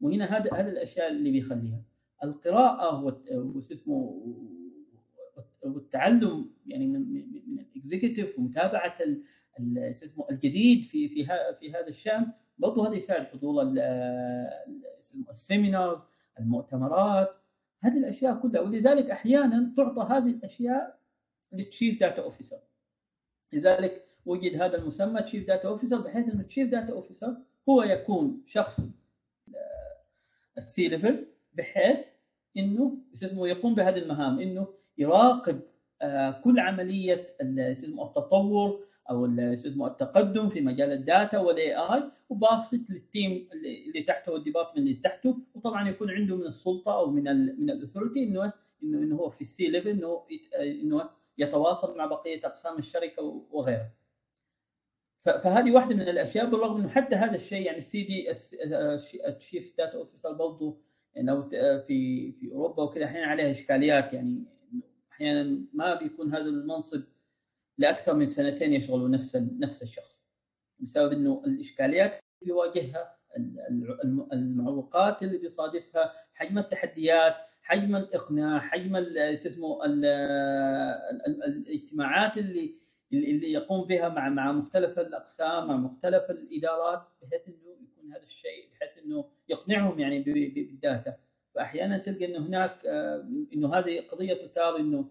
[0.00, 1.82] وهنا هذا هذه الأشياء اللي بيخليها.
[2.24, 4.22] القراءة واسمه
[5.62, 8.98] والتعلم يعني من من ال executive ومتابعة
[9.58, 11.26] اسمه الجديد في في
[11.60, 12.32] في هذا الشأن.
[12.58, 13.62] برضه هذا يساعد حضور
[15.30, 15.98] ال seminars
[16.40, 17.30] المؤتمرات.
[17.80, 18.60] هذه الأشياء كلها.
[18.60, 20.98] ولذلك أحيانا تعطى هذه الأشياء
[21.52, 22.60] لل chief data officer
[23.52, 27.36] لذلك وجد هذا المسمى chief data officer بحيث إنه ال chief data officer
[27.68, 28.80] هو يكون شخص
[30.58, 31.98] ال C level بحيث
[32.56, 34.66] إنه يقوم بهذه المهام إنه
[34.98, 35.60] يراقب
[36.44, 44.02] كل عملية التطور أو التقدم في مجال ال data وال AI وباسط لل team اللي
[44.02, 47.75] تحته وال department اللي تحته وطبعا يكون عنده من السلطة أو من ال من ال
[47.75, 50.22] authority إنه إنه هو في ال C level إنه
[50.60, 53.92] إنه يتواصل مع بقية أقسام الشركة وغيرها.
[55.36, 58.30] فهذه واحدة من الأشياء بالرغم إنه حتى هذا الشيء يعني السي دي
[59.28, 60.80] ال chief data officer برضه
[61.14, 61.42] يعني
[61.86, 64.44] في في أوروبا وكذا أحيانا عليها إشكاليات يعني
[65.12, 67.02] أحيانا ما بيكون هذا المنصب
[67.78, 70.18] لأكثر من سنتين يشغلوا نفس نفس الشخص.
[70.80, 73.18] بسبب إنه الإشكاليات اللي بيواجهها
[74.32, 78.96] المعوقات اللي بيصادفها حجم التحديات حجم الإقناع حجم
[79.36, 79.84] شو اسمه
[81.46, 82.74] الاجتماعات اللي
[83.12, 88.68] اللي يقوم بها مع مع مختلف الأقسام مع مختلف الإدارات بحيث إنه يكون هذا الشيء
[88.72, 91.16] بحيث إنه يقنعهم يعني بال data.
[91.54, 92.86] فأحيانا تلقى إنه هناك
[93.54, 95.10] إنه هذه قضية تثار إنه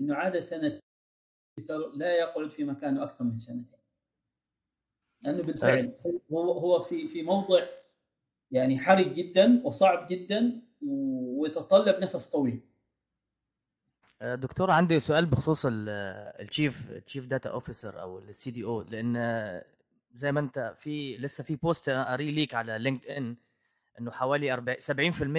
[0.00, 0.80] إنه عادة
[1.94, 3.78] لا يقعد في مكانه أكثر من سنتين.
[5.22, 5.92] لأنه بالفعل
[6.32, 7.64] هو هو في في موضع
[8.50, 12.60] يعني حرج جدا وصعب جدا ويتطلب نفس طويل.
[14.22, 19.62] دكتور عندي سؤال بخصوص ال chief chief data officer أو ال CDO لأن
[20.12, 23.36] زي ما أنت في لسه في post قاريه ليك على LinkedIn
[24.00, 24.76] إنه حوالي 40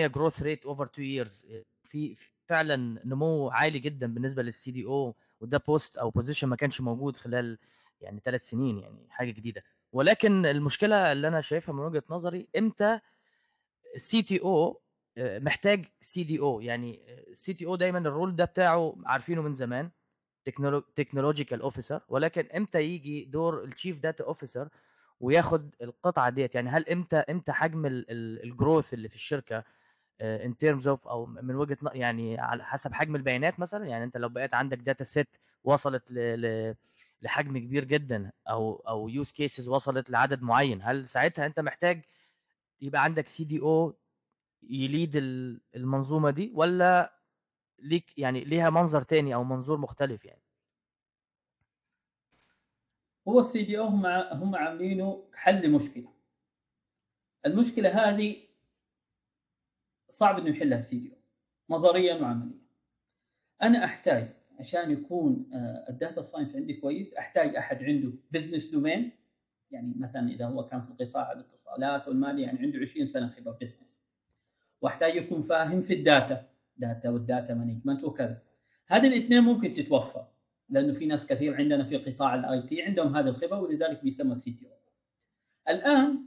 [0.08, 1.46] 70% growth rate over 2 years
[1.84, 2.15] في
[2.48, 7.58] فعلا نمو عالي جدا بالنسبة لل CDO وده post أو position ما كانش موجود خلال
[8.02, 9.63] يعني ثلاث سنين يعني حاجة جديدة.
[9.91, 13.00] ولكن المشكلة اللي أنا شايفها من وجهة نظري إمتى
[13.96, 14.82] ال CTO
[15.17, 16.99] محتاج CDO يعني
[17.32, 19.89] ال CTO دايما ال role ده بتاعه عارفينه من زمان
[20.96, 24.69] technological officer ولكن إمتى يجي دور ال chief data officer
[25.19, 29.63] وياخد القطعة ديت؟ يعني هل إمتى إمتى حجم ال growth اللي في الشركة
[30.22, 34.30] in terms of أو من وجهة يعني على حسب حجم البيانات مثلا؟ يعني أنت لو
[34.30, 35.28] بقيت عندك data set
[35.63, 36.04] وصلت.
[36.12, 36.76] ل...
[37.21, 42.02] لحجم كبير جدا أو أو use cases وصلت لعدد معين هل ساعتها أنت محتاج
[42.82, 43.96] يبقى عندك CDO ي
[44.69, 45.15] lead
[45.76, 47.19] المنظومة دي ولا
[47.80, 50.43] ليك يعني ليها منظر تاني أو منظور مختلف يعني؟
[53.28, 56.13] هو ال CDO هم هم عاملينه حل لمشكله
[57.45, 58.36] المشكلة هذه
[60.10, 61.17] صعب إنه يحلها ال CDO
[61.69, 62.60] نظريا وعمليا.
[63.62, 64.28] أنا أحتاج
[64.60, 65.49] عشان يكون
[65.89, 69.12] ال data science عندي كويس أحتاج أحد عنده business domain
[69.71, 73.92] يعني مثلا إذا هو كان في قطاع الاتصالات والمالي يعني عنده 20 سنة خبرة business
[74.84, 78.41] واحتاج يكون فاهم في ال data data وال data management وكذا.
[78.88, 80.26] هذه الاثنين ممكن تتوفر
[80.69, 84.52] لأنه في ناس كثير عندنا في قطاع ال IT عندهم هذه الخبرة ولذلك بيسمى ال
[84.52, 84.72] CTO
[85.69, 86.19] الآن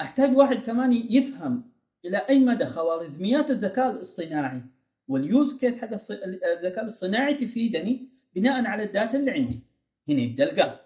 [0.00, 1.72] أحتاج واحد كمان يفهم
[2.04, 4.62] إلى أي مدى خوارزميات الذكاء الاصطناعي
[5.08, 5.90] وال use case حق
[6.44, 9.60] الذكاء الاصطناعي تفيدني بناء على ال data اللي عندي.
[10.08, 10.80] هنا يبدأ ال gap.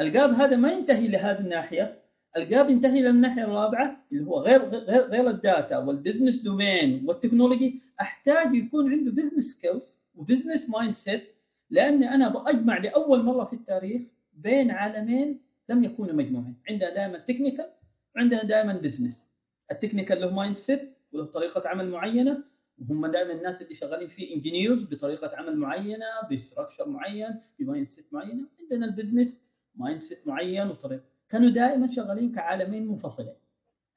[0.00, 2.03] ال gap هذا ما ينتهي لهذه الناحية
[2.36, 7.04] ال gap ينتهي للناحيه الرابعة اللي هو غير غير غير ال data وال business domain
[7.06, 9.82] وال technology أحتاج يكون عنده business skills
[10.14, 11.24] و business mindset
[11.70, 16.54] لأني أنا بجمع لأول مرة في التاريخ بين عالمين لم يكونوا مجموعين.
[16.70, 17.70] عندنا دائما technical
[18.16, 19.24] وعندنا دائما business
[19.70, 22.44] ال technical له mindset وله طريقة عمل معينة
[22.78, 28.06] وهم دائما الناس اللي شغالين في engineers بطريقة عمل معينة ب structure معين ب mindset
[28.12, 28.44] معينة.
[28.60, 29.40] عندنا ال
[29.74, 33.34] business mindset معين وطريقة كانوا دائما شغالين كعالمين منفصلين.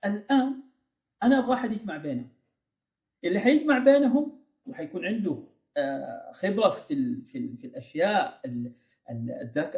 [0.06, 0.64] الآن
[1.24, 2.30] أنا أبغى أحد يجمع بينهم.
[3.24, 5.44] اللي حيجمع بينهم وحيكون عنده
[6.34, 8.42] خبرة في في, في الأشياء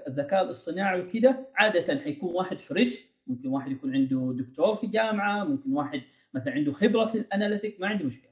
[0.08, 5.74] الذكاء الاصطناعي وكذا عادة حيكون واحد fresh ممكن واحد يكون عنده دكتور في جامعة ممكن
[5.74, 6.02] واحد
[6.34, 8.32] مثلا عنده خبرة في ال analytic ما عنده مشكلة.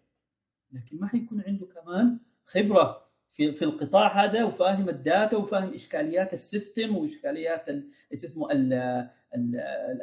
[0.72, 3.07] لكن ما حيكون عنده كمان خبرة
[3.38, 7.70] في في القطاع هذا وفاهم ال data وفاهم إشكاليات ال system وإشكاليات
[8.12, 8.48] إيش اسمه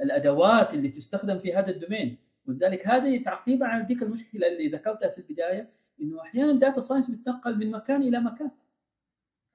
[0.03, 2.18] الأدوات اللي تستخدم في هذا ال domain.
[2.47, 5.70] ولذلك هذه تعقيبا على ذيك المشكلة اللي ذكرتها في البداية
[6.01, 8.51] إنه أحيانا data science بتنقل من مكان إلى مكان.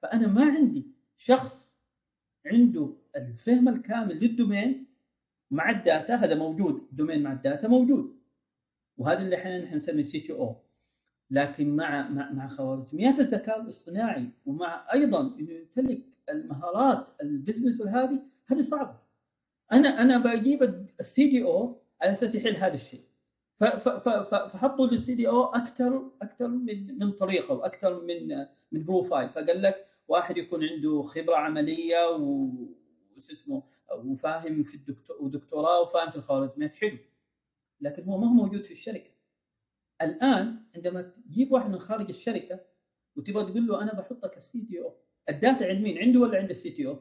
[0.02, 1.72] فأنا ما عندي شخص
[2.46, 4.86] عنده الفهم الكامل لل domain
[5.50, 8.20] مع ال data هذا موجود domain مع ال data موجود.
[8.98, 10.56] وهذا اللي إحنا نسميه CTO
[11.30, 18.22] لكن مع مع مع خوارزميات الذكاء الاصطناعي ومع أيضا إنه يمتلك المهارات ال business وهذه
[18.46, 18.96] هذه صعبة.
[19.72, 20.62] أنا أنا بجيب
[21.00, 23.00] ال CDO على أساس يحل هذا الشيء.
[24.52, 30.36] فحطوا لل CDO أكثر أكثر من من طريقة وأكثر من من profile فقال لك واحد
[30.36, 32.50] يكون عنده خبرة عملية و
[33.32, 33.62] اسمه
[34.04, 36.74] وفاهم في الدكتور ودكتوراه وفاهم في الخوارزميات.
[36.74, 36.98] حلو.
[37.80, 39.09] لكن هو ما هو موجود في الشركة.
[40.02, 42.60] الآن عندما تجيب واحد من خارج الشركة
[43.16, 44.94] وتبغى تقول له أنا بحطك ال CDO الـ
[45.28, 46.98] data عند مين؟ عنده ولا عند ال CTO؟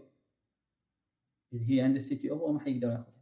[1.54, 3.20] إذا هي عند ال CTO هو ما حيقدر ياخذها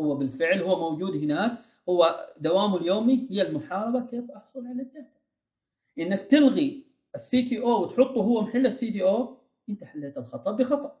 [0.00, 5.16] هو بالفعل هو موجود هناك هو دوامه اليومي هي المحاربة كيف أحصل على ال data
[5.98, 11.00] إنك تلغي ال CTO وتحطه هو محل ال CTO أنت حليت الخطأ بخطأ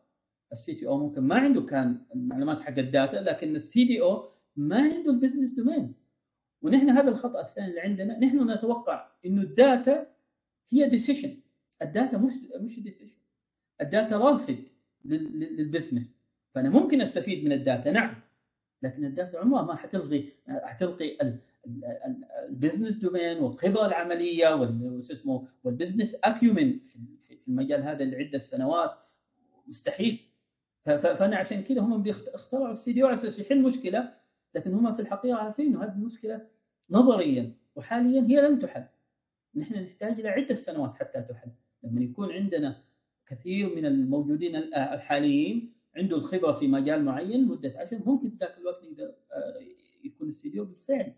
[0.52, 5.10] ال CTO ممكن ما عنده كان المعلومات حق ال data لكن ال CDO ما عنده
[5.10, 5.94] ال business domain
[6.66, 10.06] ونحن هذا الخطأ الثاني اللي عندنا نحن نتوقع إنه الداتا
[10.70, 11.36] هي ديسيشن
[11.82, 13.16] الداتا مش مش ديسيشن
[13.80, 14.58] الداتا رافد
[15.04, 16.16] للبزنس
[16.54, 18.14] فأنا ممكن أستفيد من ال data نعم.
[18.82, 21.38] لكن ال data عمرها ما حتلغي حتلقي
[22.48, 26.78] ال business domain والخبرة العملية اسمه وال business acumen
[27.24, 28.98] في المجال هذا لعدة سنوات.
[29.68, 30.20] مستحيل.
[30.84, 34.12] فأنا عشان كذا هم اخترعوا السي دي على أساس يحل مشكلة
[34.54, 36.46] لكن هم في الحقيقة عارفين إنه هذه المشكلة
[36.90, 38.84] نظريا وحاليا هي لن تحل.
[39.54, 41.50] نحن نحتاج إلى عدة سنوات حتى تحل.
[41.82, 42.82] لما يكون عندنا
[43.26, 48.84] كثير من الموجودين الحاليين عنده الخبره في مجال معين مدة عشر ممكن في ذاك الوقت
[48.84, 49.14] يقدر
[50.04, 51.12] يكون ال CDO بالفعل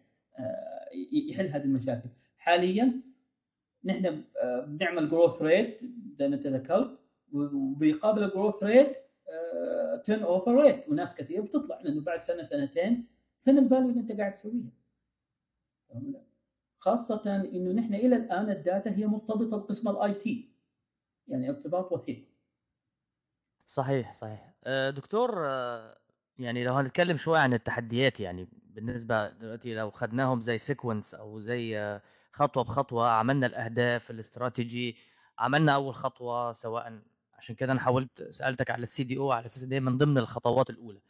[1.13, 2.09] يحل هذه المشاكل.
[2.39, 3.01] حاليا
[3.85, 4.23] نحن
[4.67, 5.81] بنعمل growth rate
[6.19, 6.99] زي ما انت ذكرت
[7.33, 8.97] وبيقابل ال growth
[10.05, 13.07] rate turnover rate وناس كثير بتطلع لأنه بعد سنة سنتين
[13.45, 14.71] فين ال value اللي أنت قاعد تسويها؟
[16.79, 20.55] خاصة إنه نحن إلى الآن ال data هي مرتبطة بقسم ال IT
[21.29, 22.29] يعني ارتباط وثيق.
[23.69, 24.53] صحيح صحيح.
[24.91, 25.43] دكتور
[26.39, 32.01] يعني لو هنتكلم شوية عن التحديات يعني بالنسبة دلوقتي لو خدناهم زي sequence أو زي
[32.33, 34.97] خطوة بخطوة عملنا الأهداف الاستراتيجي
[35.39, 37.03] عملنا أول خطوة سواء
[37.35, 41.01] عشان كده أنا حاولت سألتك على ال CDO على أساس إن من ضمن الخطوات الأولى.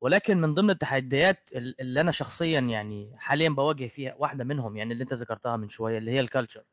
[0.00, 5.02] ولكن من ضمن التحديات اللي أنا شخصيا يعني حاليا بواجه فيها واحدة منهم يعني اللي
[5.02, 6.64] أنت ذكرتها من شوية اللي هي ال culture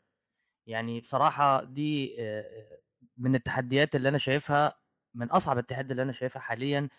[0.68, 2.16] يعني بصراحة دي
[3.18, 4.76] من التحديات اللي أنا شايفها
[5.16, 6.90] من أصعب التحديات اللي أنا شايفها حاليا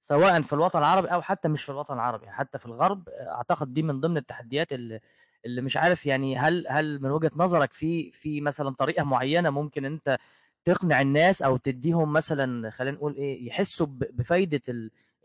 [0.00, 3.82] سواء في الوطن العربي أو حتى مش في الوطن العربي حتى في الغرب أعتقد دي
[3.82, 5.00] من ضمن التحديات اللي
[5.46, 9.84] اللي مش عارف يعني هل هل من وجهة نظرك في في مثلا طريقة معينة ممكن
[9.84, 10.18] أنت
[10.66, 14.60] تقنع الناس أو تديهم مثلا خلينا نقول إيه يحسوا بفايدة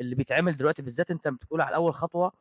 [0.01, 2.31] اللي بيتعمل دلوقتي بالذات أنت بتقول على أول خطوة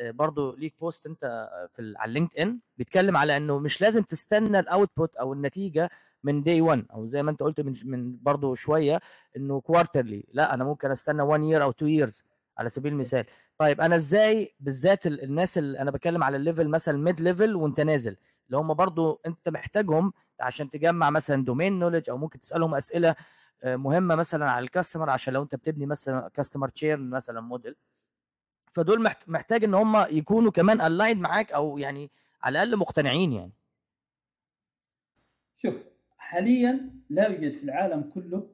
[0.00, 4.66] برضو ليك post أنت في على لينكد إن بيتكلم على إنه مش لازم تستنى ال
[4.66, 5.90] output أو النتيجة
[6.24, 9.00] من day 1 أو زي ما أنت قلت من من برضو شوية
[9.36, 12.24] إنه quarterly لا أنا ممكن أستنى 1 year أو 2 years
[12.58, 13.24] على سبيل المثال.
[13.58, 17.80] طيب أنا إزاي بالذات الناس اللي أنا بتكلم على ال level مثلا mid level وأنت
[17.80, 18.16] نازل
[18.48, 23.14] اللي هم برضو انت محتاجهم عشان تجمع مثلا domain knowledge أو ممكن تسألهم أسئلة
[23.62, 27.76] آه، مهمة مثلا على ال customer عشان لو انت بتبني مثلا customer churn مثلا موديل
[28.72, 32.10] فدول محت- محتاج إن هم يكونوا كمان align معاك أو يعني
[32.42, 33.52] على الأقل مقتنعين يعني.
[35.56, 35.74] شوف
[36.18, 38.50] حاليا لا يوجد في العالم كله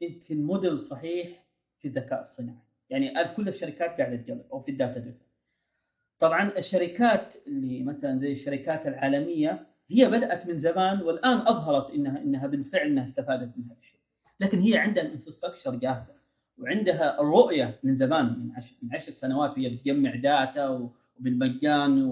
[0.00, 1.44] يمكن موديل صحيح
[1.78, 2.58] في الذكاء الصناعي.
[2.90, 5.24] يعني كل الشركات قاعدة تجرب أو في ال data driven
[6.18, 12.46] طبعا الشركات اللي مثلا زي الشركات العالمية هي بدأت من زمان والآن أظهرت انها إنها
[12.46, 14.00] بالفعل إنها استفادت من هذا الشيء.
[14.40, 16.14] لكن هي عندها ال infrastructure جاهزة
[16.58, 22.02] وعندها الرؤيه من زمان من عشر, من عشر سنوات وهي بتجمع data وبالمجان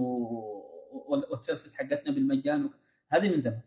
[0.93, 2.71] وال service حقتنا بالمجان
[3.09, 3.61] هذه من زمان.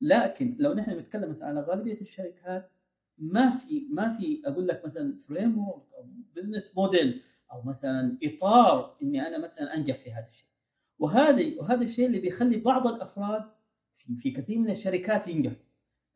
[0.00, 2.70] لكن لو نحن نتكلم على غالبية الشركات
[3.18, 5.82] ما في ما في أقول لك مثلا frame أو
[6.36, 10.46] business model أو مثلا إطار إني أنا مثلا أنجح في هذا الشيء.
[10.98, 13.44] وهذه وهذا الشيء اللي بيخلي بعض الأفراد
[13.96, 15.52] في, في كثير من الشركات ينجح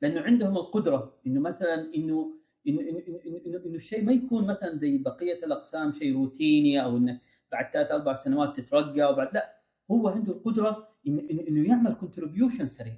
[0.02, 2.34] لأنه عندهم القدرة إنه مثلا إنه
[2.68, 6.96] إنه إنه, إنه, إنه, إنه الشيء ما يكون مثلا زي بقية الأقسام شيء روتيني أو
[6.96, 7.20] انك
[7.52, 9.60] بعد ثلاث أربع سنوات تترقى وبعد لا.
[9.90, 12.94] هو عنده القدرة انه, إنه يعمل contribution سريع.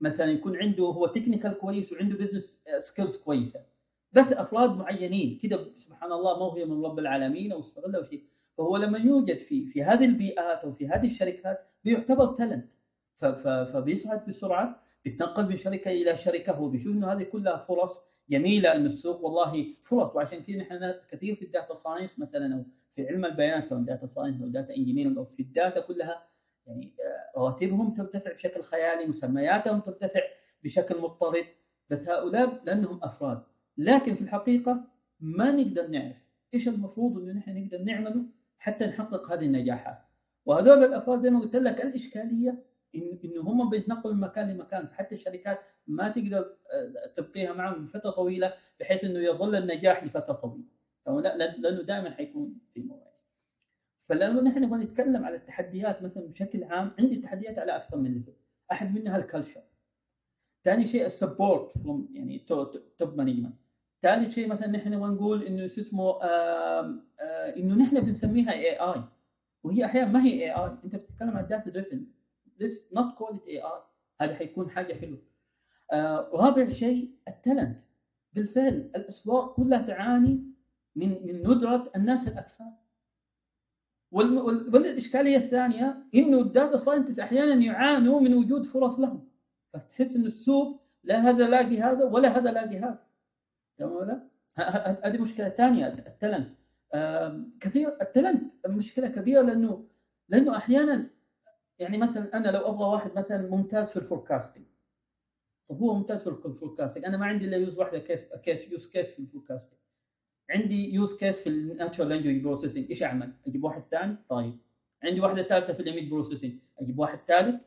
[0.00, 3.60] مثلا يكون عنده هو technical كويس وعنده business skills كويسة.
[4.14, 5.38] بس أفراد معينين.
[5.42, 8.24] كده سبحان الله موهبه من رب العالمين أو استغله شيء
[8.58, 12.70] فهو لما يوجد في في هذه البيئات أو في هذه الشركات بيعتبر talent
[13.72, 16.52] فبيصعد بسرعة بيتنقل من شركة إلى شركة.
[16.52, 18.00] هو بيشوف إنه هذه كلها فرص
[18.30, 19.24] جميلة انه السوق.
[19.24, 20.14] والله فرص.
[20.14, 22.64] وعشان كذا نحن كثير في ال data science مثلا أو
[22.96, 26.26] في علم البيانات سواء data science أو data engineering أو في ال data كلها.
[26.66, 26.94] يعني
[27.36, 30.20] رواتبهم ترتفع بشكل خيالي مسمياتهم ترتفع
[30.62, 31.46] بشكل مضطرد
[31.90, 33.42] بس هؤلاء لأنهم أفراد.
[33.78, 34.84] لكن في الحقيقة
[35.20, 36.16] ما نقدر نعرف
[36.54, 38.24] إيش المفروض إنه نحن نقدر نعمله
[38.58, 39.98] حتى نحقق هذه النجاحات.
[40.46, 42.62] وهذول الأفراد زي ما قلت لك الإشكالية
[42.94, 46.56] إنه هم بيتنقلوا من مكان لمكان حتى الشركات ما تقدر
[47.16, 50.74] تبقيها معهم لفترة طويلة بحيث إنه يظل النجاح لفترة طويلة.
[51.36, 53.14] لأنه دائما حيكون في مواجهه
[54.08, 58.32] فلما نحن نبغى نتكلم على التحديات مثلا بشكل عام عندي تحديات على أكثر من level
[58.72, 59.62] أحد منها ال culture
[60.64, 61.72] ثاني شيء ال support
[62.12, 62.38] يعني
[62.98, 63.63] top management
[64.04, 66.18] ثالث شيء مثلا نحن نبغى نقول إنه شو اسمه
[67.56, 69.04] إنه نحن بنسميها AI
[69.62, 72.06] وهي أحيانا ما هي AI أنت بتتكلم عن data driven
[72.60, 73.80] this not call it AI
[74.20, 75.18] هذا حيكون حاجة حلوة.
[75.92, 77.84] آه رابع شيء ال talent
[78.32, 80.40] بالفعل الأسواق كلها تعاني
[80.96, 82.64] من من ندرة الناس الأكثر.
[84.12, 89.28] والاشكاليه الثانية إنه ال data scientist أحيانا يعانوا من وجود فرص لهم.
[89.72, 93.03] فتحس إنه السوق لا هذا لاقي هذا ولا هذا لاقي هذا.
[93.78, 94.30] تمام؟
[95.04, 96.54] هذه مشكلة ثانية ال talent
[97.60, 99.86] كثير ال talent مشكلة كبيرة لأنه
[100.28, 101.10] لأنه أحيانا
[101.78, 104.64] يعني مثلا أنا لو أبغى واحد مثلا ممتاز في ال forecasting
[105.68, 108.86] طب هو ممتاز في ال forecasting أنا ما عندي إلا use واحدة case case use
[108.88, 109.78] case في ال forecasting
[110.50, 114.58] عندي use case في ال natural language processing إيش أعمل؟ أجيب واحد ثاني؟ طيب.
[115.02, 117.60] عندي واحدة ثالثة في ال image processing أجيب واحد ثالث؟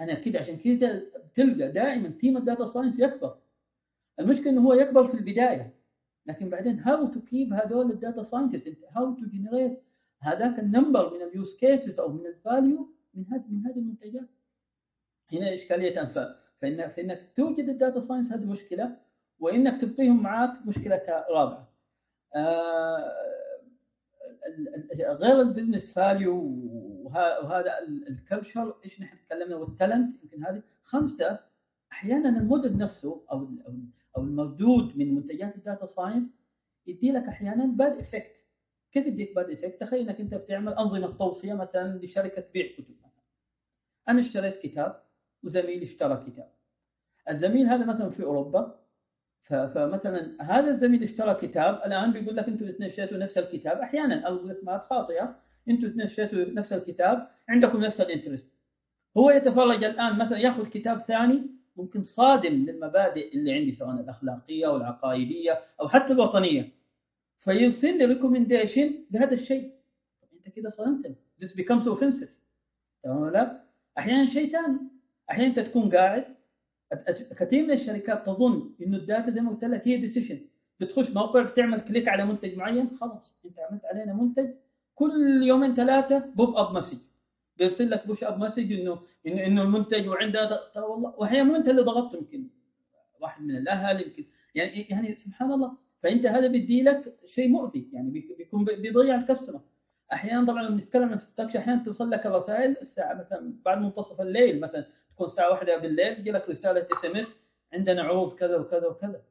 [0.00, 3.38] أنا كده عشان كده بتلقى دائما team ال data science يكبر.
[4.20, 5.74] المشكلة إنه هو يكبر في البداية
[6.26, 9.82] لكن بعدين how to keep هذول ال data scientist how to generate
[10.20, 13.78] هذاك ال number من ال use cases أو من ال value من هذه من هذه
[13.78, 14.28] المنتجات.
[15.32, 16.04] هنا إشكالية
[16.60, 18.96] فإن فإنك توجد ال data science هذه مشكلة
[19.38, 21.72] وإنك تبقيهم معاك مشكلة رابعة.
[22.34, 23.12] آه
[25.00, 26.34] غير ال business value
[27.04, 31.38] وهذا ال culture إيش نحن تكلمنا وال talent يمكن هذه خمسة
[31.92, 33.48] أحيانا الموديل نفسه أو
[34.16, 36.30] أو المردود من منتجات ال data science
[36.86, 38.36] يدي لك أحيانا bad effect
[38.92, 43.22] كيف يديك bad effect؟ تخيل إنك أنت بتعمل أنظمة توصية مثلا لشركة تبيع كتب مثلا.
[44.08, 45.02] أنا اشتريت كتاب
[45.42, 46.52] وزميلي اشترى كتاب.
[47.28, 48.82] الزميل هذا مثلا في أوروبا
[49.42, 54.84] فمثلا هذا الزميل اشترى كتاب الآن بيقول لك أنتم الاثنين اشتريتوا نفس الكتاب أحيانا الalgorithmات
[54.84, 55.36] خاطئة
[55.68, 58.52] أنتم الاثنين اشتريتوا نفس الكتاب عندكم نفس ال interest
[59.16, 64.76] هو يتفرج الآن مثلا يأخذ كتاب ثاني ممكن صادم للمبادئ اللي عندي سواء الأخلاقية أو
[64.76, 66.72] العقائديه أو حتى الوطنية.
[67.38, 69.72] فيرسل لي recommendation بهذا الشيء.
[70.32, 71.14] أنت كده صدمتني
[71.44, 72.28] this becomes offensive.
[73.02, 73.62] تمام ولا
[73.98, 74.78] أحيانا شيء ثاني
[75.30, 76.24] أحيانا أنت تكون قاعد.
[77.38, 80.40] كثير من الشركات تظن إنه ال data زي ما قلت لك هي decision
[80.80, 84.50] بتخش موقع بتعمل click على منتج معين خلاص أنت عملت علينا منتج.
[84.94, 86.98] كل يومين ثلاثة pop up message
[87.62, 92.14] بيرسل لك push up message إنه إنه المنتج وعندنا والله واحيانا مو أنت اللي ضغطت
[92.14, 92.48] يمكن
[93.20, 94.24] واحد من الأهل يمكن.
[94.54, 99.60] يعني يعني سبحان الله فأنت هذا بيدي لك شيء مؤذي يعني بيكون بيضيع ال customer.
[100.12, 104.20] أحيانا طبعا لما نتكلم عن ال structure أحيانا توصل لك الرسائل الساعة مثلا بعد منتصف
[104.20, 107.40] الليل مثلا تكون الساعة واحدة بالليل يجي لك رسالة SMS
[107.72, 109.22] عندنا عروض كذا وكذا وكذا.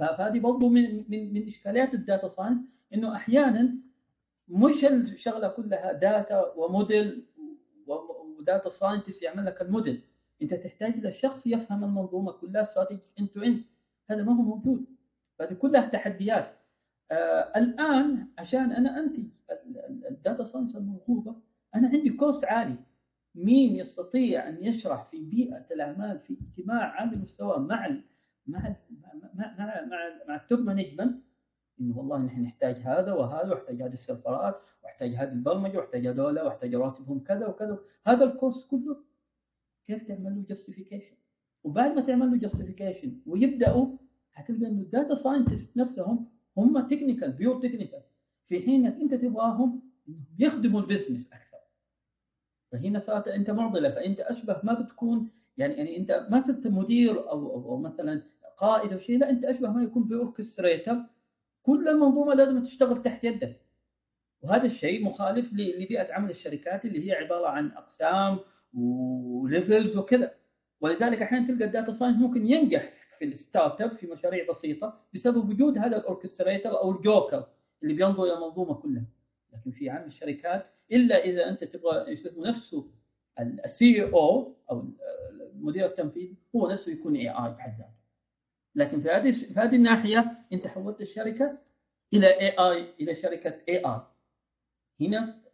[0.00, 2.58] فهذه برضه من من من إشكاليات ال data science
[2.94, 3.74] إنه أحيانا
[4.48, 7.26] مش الشغلة كلها data و model
[7.86, 10.02] و data scientist يعمل لك الموديل.
[10.42, 13.64] انت تحتاج إلى شخص يفهم المنظومة كلها استراتيجي end to end
[14.10, 14.84] هذا ما هو موجود.
[15.40, 16.56] هذه كلها تحديات.
[17.10, 19.26] آه الآن عشان أنا أنتج
[20.10, 21.36] ال data science المرغوبه
[21.74, 22.76] أنا عندي cost عالي.
[23.34, 28.02] مين يستطيع أن يشرح في بيئة الأعمال في اجتماع عالي المستوى مع ال
[28.46, 31.22] مع ال مع مع مع, مع ال top management
[31.80, 36.74] إنه والله نحن نحتاج هذا وهذا وأحتاج هذه السيرفرات وأحتاج هذه البرمجة وأحتاج هذول وأحتاج
[36.74, 37.78] راتبهم كذا وكذا.
[38.06, 38.96] هذا الكوست كله
[39.86, 41.16] كيف تعمل له justification
[41.64, 43.96] وبعد ما تعمل له justification ويبدأوا
[44.34, 48.02] هتلقى إنه ال data scientist نفسهم هم technical pure technical
[48.46, 49.82] في حين إنك أنت تبغاهم
[50.38, 51.58] يخدموا ال business أكثر.
[52.72, 57.50] فهنا صارت أنت معضلة فأنت أشبه ما بتكون يعني يعني أنت ما صرت مدير أو
[57.50, 58.22] أو, أو مثلا
[58.56, 60.96] قائد أو شيء لا أنت أشبه ما يكون ب orchestrator
[61.64, 63.60] كل المنظومة لازم تشتغل تحت يدك.
[64.42, 68.38] وهذا الشيء مخالف لبيئة عمل الشركات اللي هي عبارة عن أقسام
[68.74, 70.34] و levels وكذا.
[70.80, 75.50] ولذلك أحيانا تلقى ال data science ممكن ينجح في ال startup في مشاريع بسيطة بسبب
[75.50, 77.46] وجود هذا ال orchestrator أو الجوكر
[77.82, 79.04] اللي بينظر إلى المنظومة كلها.
[79.52, 82.90] لكن في عالم الشركات إلا إذا أنت تبغى نفسه
[83.40, 84.88] ال CEO أو
[85.54, 88.03] المدير التنفيذي هو نفسه يكون AI بحد ذاته.
[88.74, 91.58] لكن في هذه في هذه الناحية انت حولت الشركة
[92.14, 94.00] إلى AI إلى شركة AI
[95.00, 95.44] هنا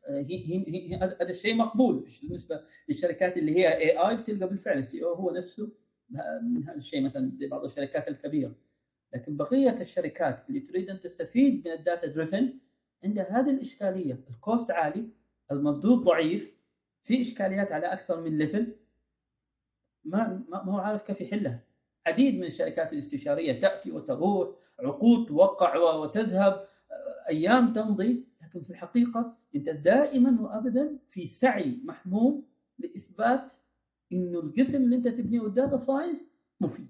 [1.03, 2.09] هذا الشيء مقبول.
[2.23, 5.73] بالنسبة للشركات اللي هي AI بتلقى بالفعل ال CEO هو نفسه
[6.43, 8.55] من هذا الشيء مثلا بعض الشركات الكبيرة.
[9.15, 12.59] لكن بقية الشركات اللي تريد أن تستفيد من ال data driven
[13.05, 15.09] عندها هذه الإشكالية ال cost عالي
[15.53, 16.55] المردود ضعيف
[17.03, 18.77] في إشكاليات على أكثر من level
[20.05, 21.70] ما ما هو عارف كيف يحلها.
[22.07, 24.49] عديد من الشركات الاستشارية تأتي وتروح
[24.81, 26.69] عقود توقع وتذهب
[27.29, 32.47] أيام تمضي لكن في الحقيقة أنت دائما وابدا في سعي محموم
[32.79, 33.53] لإثبات
[34.13, 36.25] إنه القسم اللي أنت تبنيه ال data science
[36.61, 36.89] مفيد.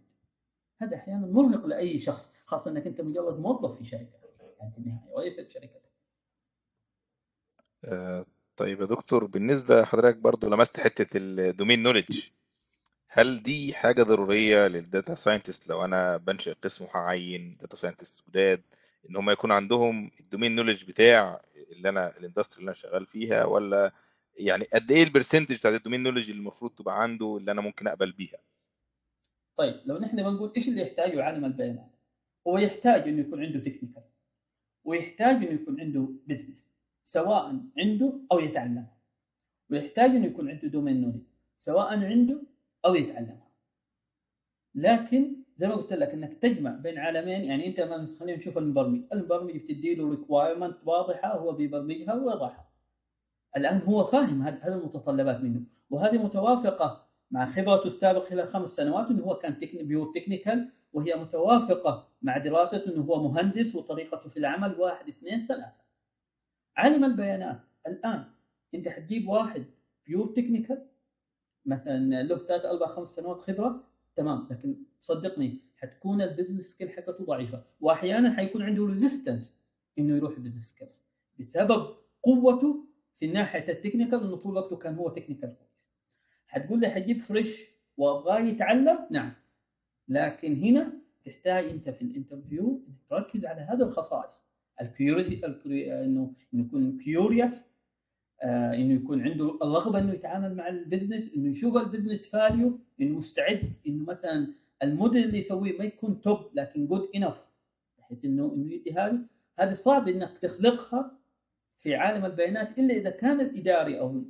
[0.79, 4.21] هذا أحيانا مرهق لأي شخص خاصة إنك أنت مجرد موظف في شركة
[4.61, 5.81] يعني في النهاية وليست شركة.
[7.85, 8.25] آه
[8.57, 12.20] طيب يا دكتور بالنسبة لحضرتك برضو لمست حتة ال domain knowledge
[13.13, 18.63] هل دي حاجة ضرورية لل data scientist لو أنا بنشئ قسم وهعين data scientist جداد؟
[19.11, 21.41] إن هم يكون عندهم ال domain knowledge بتاع
[21.73, 23.93] اللي أنا ال industry اللي أنا شغال فيها ولا
[24.35, 27.61] يعني قد إيه ال percentage بتاعت ال domain knowledge اللي المفروض تبقى عنده اللي أنا
[27.61, 28.39] ممكن أقبل بيها؟
[29.57, 31.91] طيب لو نحن بنقول إيش اللي يحتاجه عالم البيانات؟
[32.47, 34.03] هو يحتاج إنه يكون عنده technical
[34.85, 36.72] ويحتاج إنه يكون عنده business
[37.05, 38.97] سواء عنده أو يتعلمها
[39.71, 41.22] ويحتاج إنه يكون عنده domain knowledge
[41.59, 42.49] سواء عنده
[42.85, 43.51] أو يتعلمها
[44.74, 47.81] لكن زي ما قلت لك إنك تجمع بين عالمين يعني أنت
[48.20, 52.70] خلينا نشوف المبرمج، المبرمج بتدي له requirement واضحة هو بيبرمجها ويضعها.
[53.57, 55.61] الآن هو فاهم هذه المتطلبات منه
[55.91, 62.09] وهذه متوافقة مع خبرته السابقة خلال خمس سنوات إنه هو كان pure technical وهي متوافقة
[62.22, 65.81] مع دراسته إنه هو مهندس وطريقته في العمل واحد اثنين ثلاثة.
[66.76, 68.24] علم البيانات الآن
[68.74, 69.64] أنت حتجيب واحد
[70.07, 70.87] pure technical
[71.67, 73.85] مثلا له ثلاث أربع خمس سنوات خبرة
[74.17, 74.49] تمام.
[74.51, 77.65] لكن صدقني حتكون ال business skill حقته ضعيفة.
[77.81, 79.61] واحيانا حيكون عنده resistance
[79.99, 81.01] إنه يروح ال business skills
[81.41, 82.85] بسبب قوته
[83.19, 85.71] في ناحية ال technical إنه طول وقته كان هو technical كويس
[86.47, 87.64] حتقول لي حجيب fresh
[87.97, 89.33] وأبغاه يتعلم؟ نعم.
[90.09, 90.93] لكن هنا
[91.25, 94.47] تحتاج أنت في ال interview تركز على هذه الخصائص.
[94.81, 95.47] ال curiosity
[96.05, 97.70] إنه يكون curious
[98.43, 102.78] آه إنه يكون عنده الرغبة إنه يتعامل مع ال business إنه يشوف ال business value
[103.01, 107.47] إنه مستعد إنه مثلا الموديل اللي يسويه ما يكون top لكن good enough
[107.99, 109.18] بحيث إنه إنه يدي هذه.
[109.59, 111.18] هذه صعب إنك تخلقها
[111.78, 114.22] في عالم البيانات إلا إذا كان الإداري أو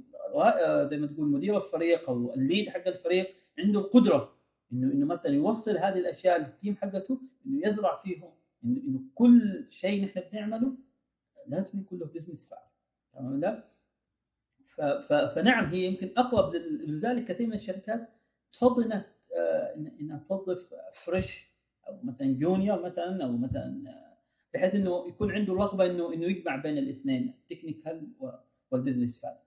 [0.91, 4.35] زي ما تقول مدير الفريق أو ال lead حق الفريق عنده القدره
[4.73, 8.31] إنه إنه مثلا يوصل هذه الأشياء لل team حقته إنه يزرع فيهم
[8.65, 10.75] إنه, إنه كل شيء نحن بنعمله
[11.47, 12.63] لازم يكون له business value
[13.13, 13.70] تمام لا
[15.09, 18.09] فنعم هي يمكن أقرب لذلك كثير من الشركات
[18.53, 19.07] تفضل انها
[20.01, 21.51] إنها توظف fresh
[21.89, 23.95] أو مثلا junior مثلا أو مثلا
[24.55, 28.09] بحيث إنه يكون عنده رغبة انه إنه يجمع بين الاثنين ال technical
[28.71, 29.41] وال business فعلا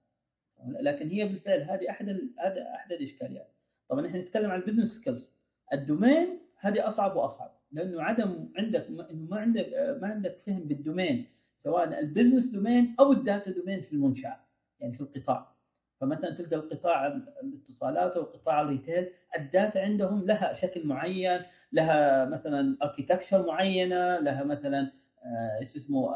[0.65, 2.09] لكن هي بالفعل هذه أحد
[2.39, 3.49] هذا أحد الإشكاليات.
[3.89, 5.31] طبعا إحنا نتكلم عن ال business skills
[5.73, 9.69] ال domain هذه أصعب وأصعب لأنه عدم عندك إنه ما عندك
[10.01, 11.25] ما عندك فهم بال domain
[11.63, 14.39] سواء ال business domain أو ال data domain في المنشأة.
[14.79, 15.53] يعني في القطاع.
[16.01, 17.07] فمثلا تلقى القطاع
[17.43, 24.19] الاتصالات أو قطاع ال retail ال data عندهم لها شكل معين لها مثلا architecture معينة
[24.19, 24.91] لها مثلا
[25.25, 26.13] آه، إيش اسمه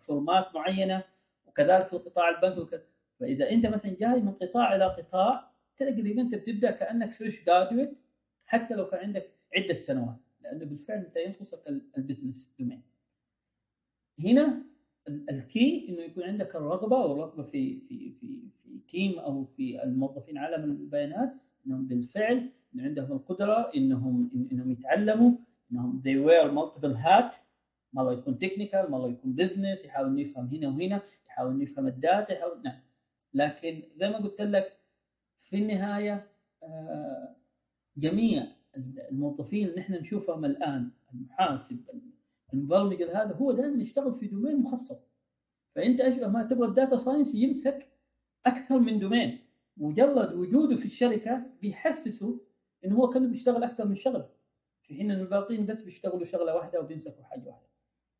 [0.00, 1.02] format معينة
[1.46, 2.82] وكذلك في قطاع البنك وكذا
[3.20, 7.98] فإذا أنت مثلا جاي من قطاع إلى قطاع تقريبا أنت بتبدأ كأنك fresh graduate
[8.46, 11.62] حتى لو كان عندك عدة سنوات لأنه بالفعل أنت ينقصك
[11.98, 12.82] ال business domain
[14.24, 14.69] هنا
[15.30, 20.38] ال key إنه يكون عندك الرغبة والرغبه في في في في team أو في الموظفين
[20.38, 21.32] عالم البيانات
[21.66, 25.32] إنهم بالفعل إنه عندهم القدرة إنهم إنهم يتعلموا
[25.72, 27.34] إنهم they wear multiple hat.
[27.92, 32.62] مره يكون technical مره يكون business يحاول يفهم هنا وهنا يحاول يفهم ال data يحاول
[32.64, 32.80] نعم.
[33.34, 34.76] لكن زي ما قلت لك
[35.42, 36.26] في النهاية
[36.62, 37.36] آه،
[37.96, 38.46] جميع
[39.10, 41.84] الموظفين اللي نحن نشوفهم الآن المحاسب
[42.54, 45.10] المبرمج هذا هو دائما يشتغل في domain مخصص.
[45.74, 47.88] فأنت أشبه ما تبغى ال data science يمسك
[48.46, 49.38] أكثر من domain.
[49.76, 52.40] مجرد وجوده في الشركة بيحسسه
[52.84, 54.28] إنه هو كان بيشتغل أكثر من شغلة.
[54.82, 57.68] في حين ان الباقيين بس بيشتغلوا شغلة واحدة وبيمسكوا حاجة واحدة.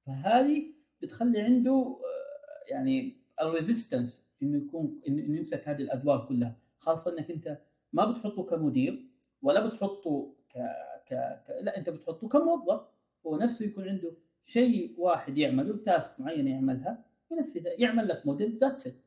[0.07, 0.65] فهذه
[1.03, 6.57] بتخلي عنده آه، يعني ال resistance إنه يكون إنه يمسك هذه الأدوار كلها.
[6.79, 7.59] خاصة إنك أنت
[7.93, 9.07] ما بتحطه كمدير
[9.43, 10.59] ولا بتحطه ك...
[11.07, 11.15] ك...
[11.47, 11.57] ك...
[11.61, 12.81] لا أنت بتحطه كموظف.
[13.27, 14.13] هو نفسه يكون عنده
[14.45, 19.01] شيء واحد يعمله task معينه يعملها ينفذها يعمل لك model that's it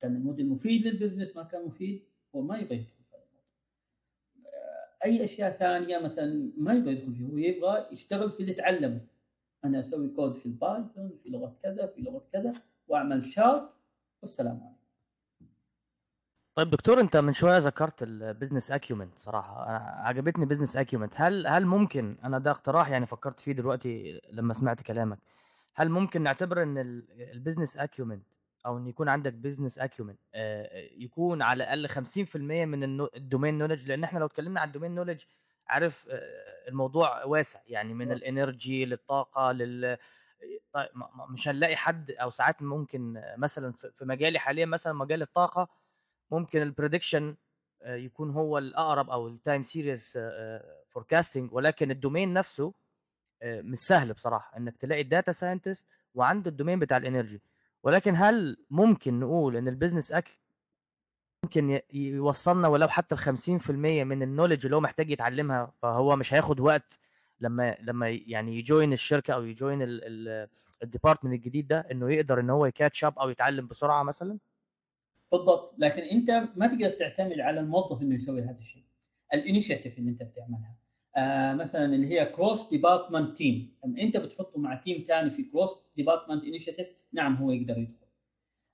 [0.00, 2.02] كان الموديل مفيد لل business ما كان مفيد
[2.34, 3.14] هو ما يبغى يدخل في
[5.04, 9.00] أي أشياء ثانية مثلا ما يبغى يدخل فيه هو يبغى يشتغل في اللي تعلمه.
[9.64, 12.52] أنا أسوي كود في ال Python في لغة كذا في لغة كذا
[12.88, 13.70] وأعمل chart
[14.22, 14.73] والسلام عليكم.
[16.54, 19.68] طيب دكتور انت من شوية ذكرت ال business acumen صراحة.
[19.68, 24.54] أنا عجبتني business acumen هل هل ممكن أنا ده اقتراح يعني فكرت فيه دلوقتي لما
[24.54, 25.18] سمعت كلامك.
[25.74, 26.78] هل ممكن نعتبر إن
[27.32, 28.26] ال business acumen
[28.66, 30.18] أو إن يكون عندك business acumen
[30.98, 34.94] يكون على الأقل 50% من ال domain knowledge لأن إحنا لو اتكلمنا عن ال domain
[34.94, 35.20] knowledge
[35.68, 39.96] عارف آه، الموضوع واسع يعني من ال energy للطاقة لل
[40.72, 40.88] طيب
[41.30, 45.68] مش هنلاقي حد أو ساعات ممكن مثلا في مجالي حاليا مثلا مجال الطاقة
[46.30, 47.36] ممكن ال prediction
[47.82, 50.18] آه، يكون هو الأقرب أو ال time series
[50.90, 52.72] forecasting ولكن ال domain نفسه
[53.42, 57.40] آه، مش سهل بصراحة إنك تلاقي ال data scientist وعنده ال domain بتاع ال energy
[57.82, 60.40] ولكن هل ممكن نقول إن ال business ac
[61.44, 66.34] ممكن يوصلنا ولو حتى ال 50% من ال knowledge اللي هو محتاج يتعلمها فهو مش
[66.34, 66.98] هياخد وقت
[67.40, 69.78] لما لما يعني ي join الشركة أو ي join
[70.82, 74.38] ال department الجديد ده إنه يقدر إن هو ي catch up أو يتعلم بسرعة مثلا؟
[75.36, 75.74] بالضبط.
[75.78, 78.82] لكن أنت ما تقدر تعتمد على الموظف إنه يسوي هذا الشيء.
[79.34, 80.76] ال initiative اللي أنت بتعملها.
[81.16, 86.44] آه مثلا اللي هي cross department team أنت بتحطه مع team ثاني في cross department
[86.44, 88.06] initiative نعم هو يقدر يدخل.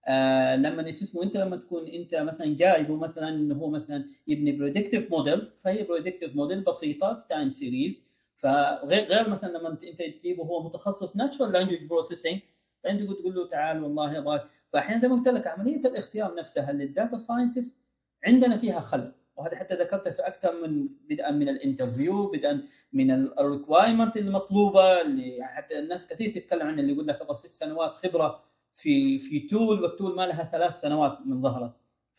[0.09, 5.11] آه لما اسمه أنت لما تكون أنت مثلا جايبه مثلا إنه هو مثلا يبني predictive
[5.11, 8.03] model فهي predictive model بسيطة في time series
[8.37, 12.41] فغير غير مثلا لما انت تجيبه هو متخصص natural language processing
[12.85, 16.88] فأنت تقول له تعال والله أبغى فأحيانا زي ما قلت لك عملية الاختيار نفسها لل
[16.88, 17.81] data scientist
[18.27, 19.13] عندنا فيها خلل.
[19.37, 22.63] وهذا حتى ذكرته في أكثر من بدءا من ال interview بدءا
[22.93, 27.51] من ال requirement المطلوبة اللي حتى الناس كثير تتكلم عنها اللي يقول لك أبغى ست
[27.51, 28.45] سنوات خبرة
[28.75, 31.73] في في tool وال tool ما لها ثلاث سنوات من ظهرت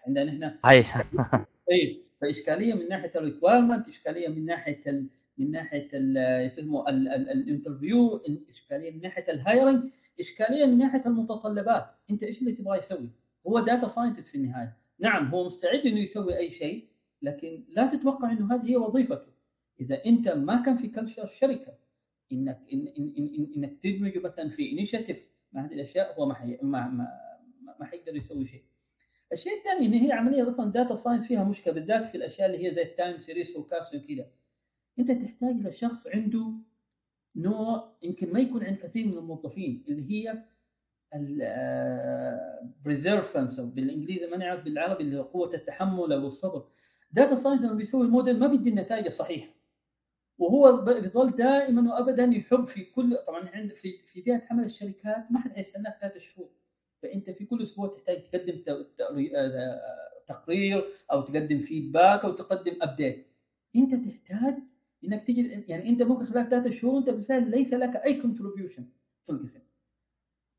[0.07, 5.89] عندنا إحنا AI فإشكالية من ناحية ال requirement إشكالية من ناحية ال من ناحية
[6.45, 9.84] يسموه ال interview إشكالية من ناحية ال hiring
[10.22, 11.86] إشكالية من ناحية المتطلبات.
[12.11, 13.09] أنت إيش اللي تبغى يسوي؟
[13.47, 14.78] هو data scientist في النهاية.
[14.99, 16.88] نعم هو مستعد إنه يسوي أي شيء
[17.22, 19.32] لكن لا تتوقع إنه هذه هي وظيفته.
[19.80, 21.74] إذا أنت ما كان في culture الشركة
[22.32, 26.57] انك إن إن إن إنك تدمج مثلا في initiative مع هذه الأشياء هو ما حي...
[26.61, 27.07] ما ما,
[27.80, 28.63] ما حيقدر يسوي شيء.
[29.34, 32.74] الشيء الثاني إن هي عملية أصلا data science فيها مشكلة بالذات في الأشياء اللي هي
[32.74, 34.28] زي ال time series forecast وكذا.
[34.99, 36.53] أنت تحتاج لشخص عنده
[37.36, 40.43] نوع يمكن ما يكون عند كثير من الموظفين اللي هي
[42.73, 46.67] ال perseverance بالإنجليزي ما نعرف بالعربي اللي هو قوة التحمل أو الصبر.
[47.11, 49.49] data science لما بيسوي الموديل ما بيدي النتائج الصحيحة.
[50.38, 55.39] وهو بيظل دائما وابدا يحب في كل طبعا عند في في بيئه عمل الشركات ما
[55.39, 56.49] حد حيستناك ثلاث شهور.
[57.01, 58.63] فأنت في كل أسبوع تحتاج تقدم
[60.27, 63.27] تقرير أو تقدم feedback أو تقدم update
[63.75, 64.55] أنت تحتاج
[65.03, 68.86] إنك تجي يعني أنت ممكن خلال ثلاثة شهور أنت بالفعل ليس لك أي contribution
[69.25, 69.59] في القسم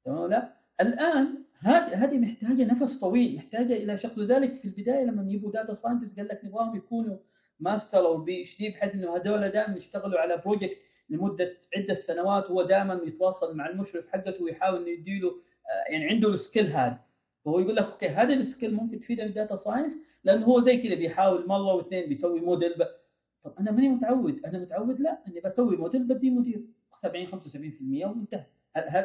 [0.04, 5.22] تمام لا الآن هذه هذه محتاجة نفس طويل محتاجة إلى شخص لذلك في البداية لما
[5.22, 7.16] يجيبوا data scientist قال لك نبغاهم يكونوا
[7.60, 13.00] ماستر أو PhD بحيث إنه هذول دائما يشتغلوا على project لمدة عدة سنوات هو دائما
[13.04, 16.98] يتواصل مع المشرف حقته ويحاول إنه يديله آه، يعني عنده ال skill هذا
[17.44, 20.76] فهو يقول لك okay هذه ال skill ممكن تفيدك ال data science لأنه هو زي
[20.76, 22.74] كذا بيحاول مرة واثنين بيسوي موديل.
[23.44, 26.64] طب أنا ماني متعود أنا متعود لا اني بسوي موديل بدي مدير
[27.02, 28.44] 70 75% وانتهى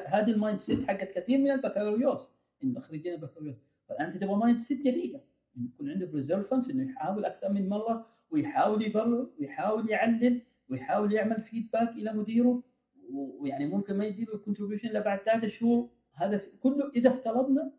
[0.05, 2.27] هذه ال mindset حقت كثير من البكالوريوس
[2.63, 3.55] انه خريجين البكالوريوس
[3.89, 5.21] فانت تبغى mindset جديده
[5.57, 11.41] انه يكون عنده perseverance انه يحاول أكثر من مره ويحاول يبرر ويحاول يعلم ويحاول يعمل
[11.41, 12.63] feedback إلى مديره
[13.13, 17.71] ويعني ممكن ما يديله ال contribution الا بعد ثلاث شهور هذا كله اذا افترضنا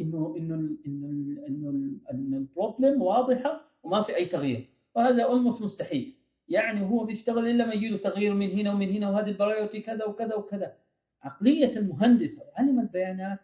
[0.00, 1.70] انه انه انه
[2.12, 6.14] انه ال problem واضحه وما في اي تغيير وهذا almost مستحيل.
[6.48, 9.80] يعني هو بيشتغل إلا ما يجي له تغيير من هنا ومن هنا وهذه ال priority
[9.80, 10.76] كذا وكذا وكذا.
[11.22, 13.38] عقلية المهندس أو علم البيانات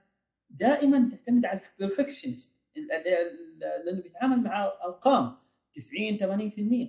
[0.51, 5.37] دائما تعتمد على ال perfectionist لأنه بيتعامل مع أرقام
[5.73, 6.89] 90 80%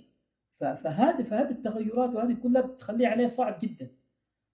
[0.60, 3.92] فهذه فهذه التغيرات وهذه كلها بتخليه عليه صعب جدا.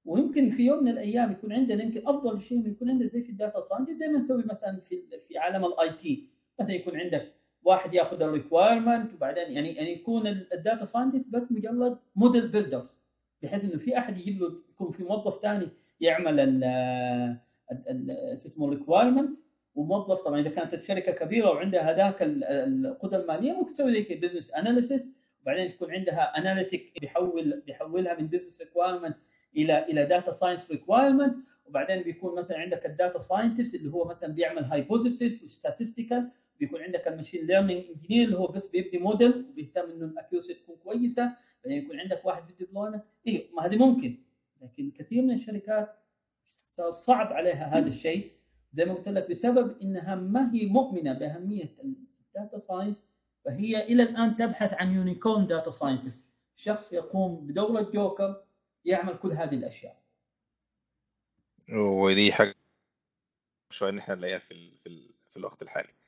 [0.05, 3.36] ويمكن في يوم من الأيام يكون عندنا يمكن أفضل شيء يكون عندنا زي في ال
[3.36, 7.34] data science زي ما نسوي مثلا في في عالم ال IT مثلا يكون عندك
[7.64, 13.02] واحد ياخذ ال requirement وبعدين يعني يعني يكون ال data scientist بس مجرد model builders
[13.43, 16.64] بحيث إنه في أحد يجيب له يكون في موظف ثاني يعمل ال
[18.34, 19.39] اسمه ال requirement
[19.76, 25.10] وموظف طبعا إذا كانت الشركة كبيرة وعندها هذاك القدرة المالية ممكن تسوي زي business analysis
[25.41, 29.18] وبعدين يكون عندها analytic بيحول بيحولها من business requirement
[29.57, 31.36] إلى إلى data science requirement
[31.66, 36.32] وبعدين بيكون مثلا عندك ال data scientist اللي هو مثلا بيعمل hypothesis و statistical
[36.62, 40.76] بيكون عندك ال machine learning engineer اللي هو بس بيبني موديل وبيهتم إنه الاكيوسي تكون
[40.76, 44.18] كويسة بعدين يكون عندك واحد في ال deployment أيوه ما هذه ممكن
[44.62, 45.95] لكن كثير من الشركات
[46.91, 48.32] صعب عليها هذا الشيء.
[48.74, 51.76] زي ما قلت لك بسبب إنها ما هي مؤمنة بأهمية
[52.28, 52.97] ال data science
[53.45, 56.22] فهي إلى الآن تبحث عن unicorn data scientist
[56.55, 58.43] شخص يقوم بدور الجوكر
[58.86, 60.01] يعمل كل هذه الأشياء.
[61.74, 62.55] ودي حاجة
[63.70, 66.01] شوية نحن نلاقيها في في, في الوقت الحالي.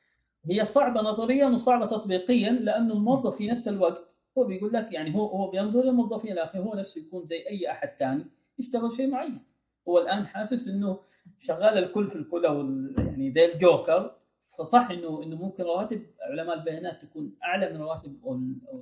[0.45, 5.25] هي صعبة نظريا وصعبة تطبيقيا لأنه الموظف في نفس الوقت هو بيقول لك يعني هو
[5.25, 8.25] هو بينظر للموظفين الآخرين هو نفسه يكون زي أي أحد ثاني
[8.59, 9.39] يشتغل شيء معين.
[9.87, 10.99] هو الآن حاسس إنه
[11.39, 12.59] شغال الكل في الكل أو
[12.97, 14.15] يعني زي الجوكر.
[14.57, 18.17] فصح إنه إنه ممكن رواتب علماء البيانات تكون أعلى من رواتب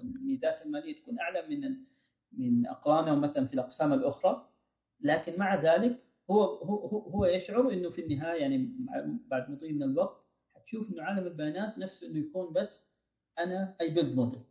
[0.03, 1.75] الميزات المالية تكون أعلى من
[2.31, 4.47] من اقرانهم مثلا في الأقسام الأخرى.
[5.01, 8.71] لكن مع ذلك هو هو هو يشعر إنه في النهاية يعني
[9.27, 10.20] بعد مضي من الوقت
[10.61, 12.83] حتشوف إنه عالم البيانات نفسه إنه يكون بس
[13.39, 14.41] أنا I build model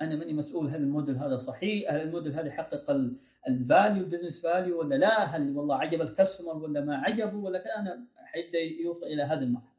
[0.00, 2.90] أنا ماني مسؤول هل الموديل هذا صحيح هل الموديل هذا يحقق
[3.48, 7.36] ال value ال business value ولا لا؟ هل والله عجب ال customer ولا ما عجبه؟
[7.36, 9.72] ولا أنا حيبدأ يوصل إلى هذه المرحلة.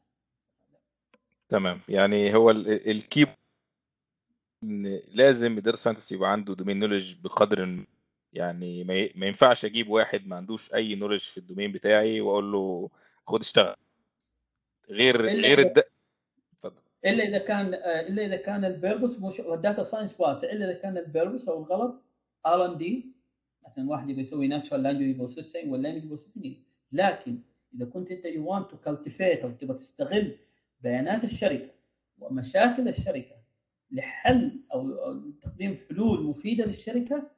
[1.49, 1.79] تمام.
[1.89, 3.27] يعني هو ال key
[5.13, 7.85] لازم ال data scientist يبقى عنده domain knowledge بقدر
[8.33, 8.83] يعني
[9.15, 12.89] ما ينفعش أجيب واحد ما عندوش أي knowledge في ال domain بتاعي وأقول له
[13.27, 13.75] خد اشتغل.
[14.89, 15.83] غير غير الد...
[17.05, 20.51] إلا إذا كان إلا إذا كان ال purpose مش ال data science واسع.
[20.51, 22.01] إلا إذا كان ال purpose أو الغلط
[22.45, 23.05] R&D
[23.67, 26.55] مثلا واحد يبغى يسوي natural language processing ولا language processing
[26.91, 27.39] لكن
[27.75, 30.37] إذا كنت أنت you want to cultivate أو تبغى تستغل
[30.81, 31.69] بيانات الشركة
[32.19, 33.35] ومشاكل الشركة
[33.91, 37.29] لحل أو تقديم حلول مفيدة للشركة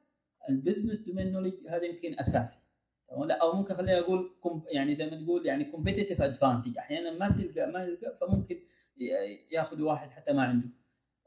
[0.48, 2.58] ال business domain knowledge هذا يمكن أساسي.
[3.10, 4.30] أو ممكن خلينا أقول
[4.72, 8.58] يعني زي ما نقول يعني competitive advantage أحيانا ما تلقى ما تلقى فممكن
[9.52, 10.68] ياخذ واحد حتى ما عنده.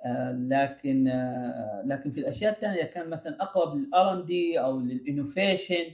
[0.06, 5.92] آه لكن آه لكن في الأشياء الثانية كان مثلا أقرب لل R&D أو لل innovation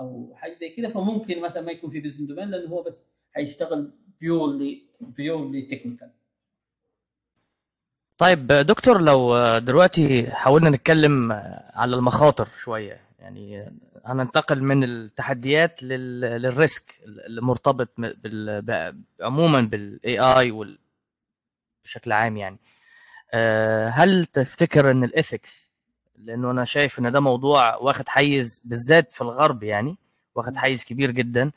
[0.00, 3.92] أو حاجة زي كذا فممكن مثلا ما يكون في business domain لأنه هو بس حيشتغل
[4.20, 6.10] purely purely technical
[8.18, 11.32] طيب دكتور لو دلوقتي حاولنا نتكلم
[11.74, 13.72] على المخاطر شوية يعني
[14.04, 18.94] هننتقل من التحديات لل risk المرتبط بال...
[19.20, 20.76] عموما بال AI
[21.84, 22.58] بشكل عام يعني.
[23.90, 25.72] هل تفتكر إن ال ethics
[26.18, 29.96] لأنه أنا شايف إن ده موضوع واخد حيز بالذات في الغرب يعني
[30.34, 31.50] واخد حيز كبير جدا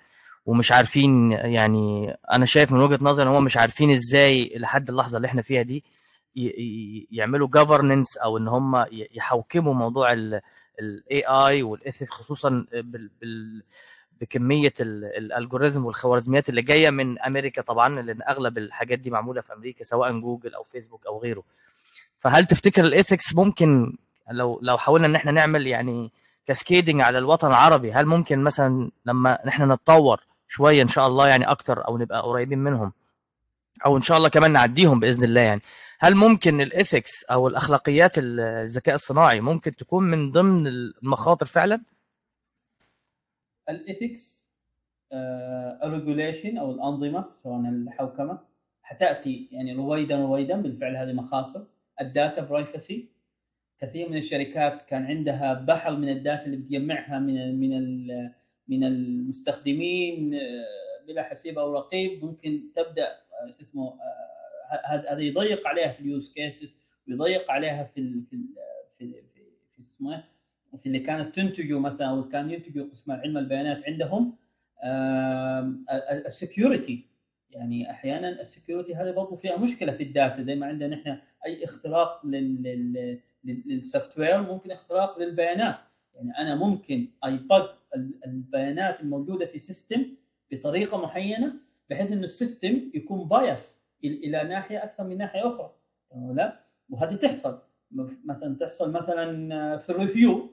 [0.46, 5.18] ومش عارفين يعني أنا شايف من وجهة نظري إن هم مش عارفين إزاي لحد اللحظة
[5.18, 5.84] اللي إحنا فيها دي
[7.12, 10.14] يعملوا governance أو إن هم يحوكموا موضوع
[10.80, 13.64] ال AI وال ethics خصوصا بال
[14.22, 19.54] بكمية ال algorithm والخوارزميات اللي جاية من أمريكا طبعا لأن أغلب الحاجات دي معمولة في
[19.54, 21.44] أمريكا سواء جوجل أو فيسبوك أو غيره.
[22.20, 23.98] فهل تفتكر ال ethics ممكن
[24.32, 26.12] لو لو حاولنا إن إحنا نعمل يعني
[26.48, 31.46] cascading على الوطن العربي هل ممكن مثلا لما نحن نتطور شوية إن شاء الله يعني
[31.46, 32.92] أكتر أو نبقى قريبين منهم؟
[33.86, 35.62] أو إن شاء الله كمان نعديهم بإذن الله يعني.
[36.00, 41.82] هل ممكن ال ethics أو الأخلاقيات الذكاء الصناعي ممكن تكون من ضمن المخاطر فعلا؟
[43.70, 44.34] ال ethics
[45.84, 48.40] ال regulation أو الأنظمة سواء الحوكمة
[48.82, 51.66] حتأتي يعني رويدا رويدا بالفعل هذه مخاطر.
[52.02, 53.10] ال data privacy
[53.80, 58.08] كثير من الشركات كان عندها بحر من ال data اللي بتجمعها من من
[58.68, 62.26] من المستخدمين آه، بلا حسيب أو رقيب.
[62.26, 66.74] ممكن تبدأ آه، شو اسمه آه، هذا يضيق عليها في ال use cases
[67.08, 68.38] ويضيق عليها في في
[68.98, 69.42] في في,
[69.72, 70.24] في اسمه
[70.78, 74.36] في اللي كانت تنتجه مثلا أو كان ينتجوا قسم علم البيانات عندهم
[76.26, 77.06] ال security.
[77.50, 80.44] يعني أحيانا ال security هذه برضه فيها مشكلة في ال data.
[80.44, 82.26] زي ما عندنا إحنا أي اختراق
[83.46, 85.76] لل software ممكن اختراق للبيانات.
[86.14, 87.70] يعني أنا ممكن ايباد
[88.26, 90.06] البيانات الموجودة في system
[90.52, 91.54] بطريقة معينة
[91.94, 95.76] بحيث إنه ال system يكون bias إلى ناحية أكثر من ناحية أخرى.
[96.34, 97.62] لا وهذه تحصل.
[98.26, 100.50] مثلا تحصل مثلا في ال review.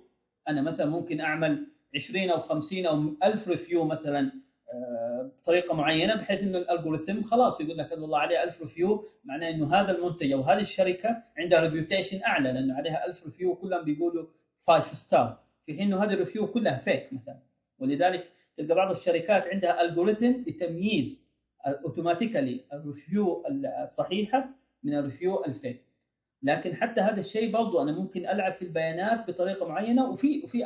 [0.48, 4.32] أنا مثلا ممكن أعمل 20 أو 50 أو 1000 review مثلا
[4.72, 9.50] آه، بطريقة معينة بحيث إنه ال algorithm خلاص يقول لك الله عليه 1000 review معناه
[9.50, 14.26] إنه هذا المنتج أو هذه الشركة عندها reputation أعلى لأنه عليها 1000 review كلهم بيقولوا
[14.60, 17.38] 5 star في حين إنه هذه ال review كلها fake مثلا.
[17.78, 21.20] ولذلك تلقى بعض الشركات عندها algorithm لتمييز
[21.66, 23.44] automatically ال review
[23.84, 24.48] الصحيحة
[24.82, 25.90] من ال review ال fake
[26.42, 30.64] لكن حتى هذا الشيء برضو أنا ممكن ألعب في البيانات بطريقة معينة وفي في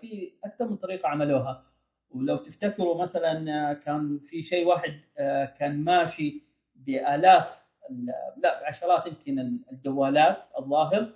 [0.00, 1.64] في أكثر من طريقة عملوها.
[2.10, 6.42] ولو تفتكروا مثلا كان في شيء واحد آه، كان ماشي
[6.74, 7.62] بآلاف
[8.36, 11.12] لا بعشرات يمكن الجوالات الظاهر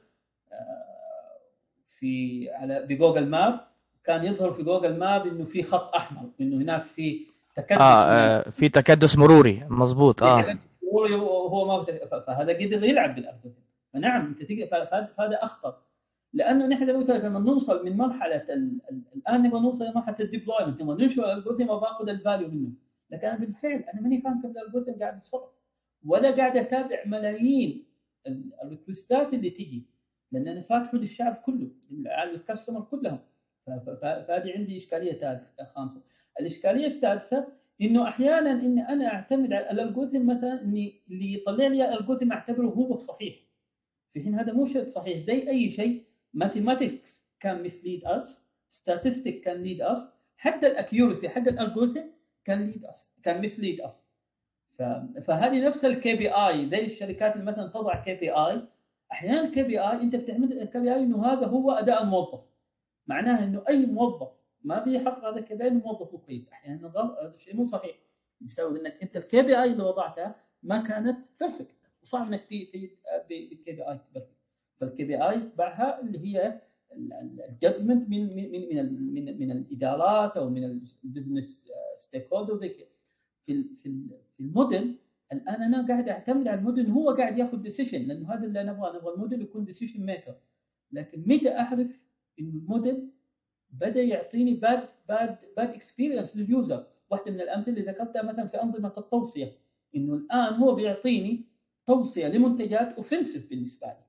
[0.52, 1.38] آه،
[1.86, 3.60] في على ب Google Maps.
[4.04, 8.50] كان يظهر في Google Maps إنه في خط أحمر إنه هناك في تكدس آه, آه
[8.50, 9.66] في تكدس مروري.
[9.70, 10.58] مضبوط آه.
[10.92, 11.84] مروري وهو ما
[12.26, 13.60] فهذا قدر يلعب بال algorithm
[13.92, 14.52] فنعم أنت
[15.16, 15.78] فهذا أخطر.
[16.32, 18.46] لأنه نحن لما نوصل من مرحلة
[19.16, 20.82] الآن نبغى نوصل لمرحله ال deployment.
[20.82, 22.68] نبغى ننشر ال algorithm وباخذ ال value منه.
[23.10, 25.50] لكن أنا بالفعل أنا ماني فاهم كيف ال algorithm قاعد يتصرف.
[26.06, 27.84] ولا قاعد أتابع ملايين
[28.62, 29.86] ال requestات اللي تجي.
[30.32, 31.68] لأن أنا فاتحه للشعب كله
[32.34, 33.18] ال customer كلهم.
[34.02, 36.00] فهذه عندي إشكالية ثالثة خامسة.
[36.40, 37.46] الإشكالية السادسة
[37.80, 42.32] إنه أحيانا إني أنا أعتمد على ال algorithm مثلا إني اللي يطلع لي ال algorithm
[42.32, 43.34] أعتبره هو الصحيح
[44.12, 45.18] في حين هذا مو شيء صحيح.
[45.18, 46.04] زي أي شيء
[46.36, 47.10] mathematics
[47.44, 48.30] can mislead us
[48.70, 49.98] statistics can lead us
[50.36, 52.00] حتى ال accuracy حق ال algorithm
[52.50, 53.92] can lead us can mislead us.
[55.26, 58.62] فهذه نفس ال KPI زي الشركات اللي مثلا تضع KPI
[59.12, 62.40] أحيانا ال KPI أنت بتعمل ال KPI إنه هذا هو أداء الموظف.
[63.06, 64.28] معناها إنه أي موظف
[64.66, 66.48] ما بيحقق هذا ال KPI موظف مو كويس.
[66.48, 67.96] أحيانا هذا الشيء مو صحيح.
[68.40, 72.98] بسبب إنك أنت ال KPI اللي وضعتها ما كانت perfect وصعب إنك تجي
[73.28, 74.36] بال KPI perfect
[74.80, 76.60] فال KPI تبعها اللي هي
[77.48, 80.64] ال judgment من من من من, من الإدارات أو من
[81.04, 81.62] ال
[81.98, 82.64] business stakeholders
[83.46, 84.10] في في
[84.40, 84.98] الموديل
[85.32, 89.14] الآن أنا قاعد أعتمد على الموديل هو قاعد يأخذ decision لأنه هذا اللي نبغاه نبغى
[89.14, 90.34] الموديل يكون decision maker
[90.92, 92.00] لكن متى أعرف
[92.40, 93.10] انه الموديل
[93.80, 98.62] بدأ يعطيني bad bad bad experience لل user واحدة من الأمثلة اللي ذكرتها مثلا في
[98.62, 99.52] أنظمة التوصية.
[99.96, 101.44] إنه الآن هو بيعطيني
[101.86, 104.06] توصية لمنتجات offensive بالنسبة لي.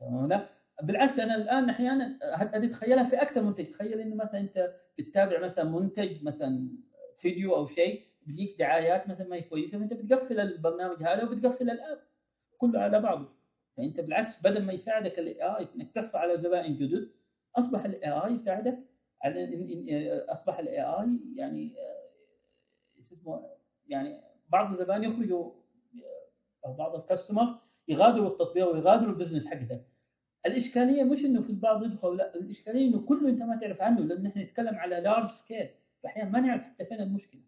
[0.00, 0.48] تمام؟ لا
[0.82, 3.64] بالعكس أنا الآن أحيانا هذه تخيلها في أكثر منتج.
[3.64, 6.68] تخيل إنه مثلا أنت بتتابع مثلا منتج مثلا
[7.16, 11.76] فيديو أو شيء بيجيك دعايات مثلا ما هي كويسة فأنت بتقفل البرنامج هذا وبتقفل ال
[11.76, 11.98] app.
[12.58, 13.28] كله على بعضه.
[13.76, 17.10] فأنت بالعكس بدل ما يساعدك ال AI إنك تحصل على زبائن جدد
[17.56, 18.78] أصبح ال AI يساعدك
[19.24, 21.72] على أصبح ال AI يعني
[23.00, 23.46] اسمه
[23.88, 25.52] يعني بعض الزبائن يخرجوا
[26.66, 29.84] أو بعض ال customer يغادروا التطبيق ويغادروا ال business حقتك
[30.46, 34.26] الإشكالية مش إنه في البعض يدخل لا الإشكالية إنه كله أنت ما تعرف عنه لأن
[34.26, 35.68] إحنا نتكلم على large scale
[36.02, 37.40] فاحيانا ما نعرف حتى فين المشكلة.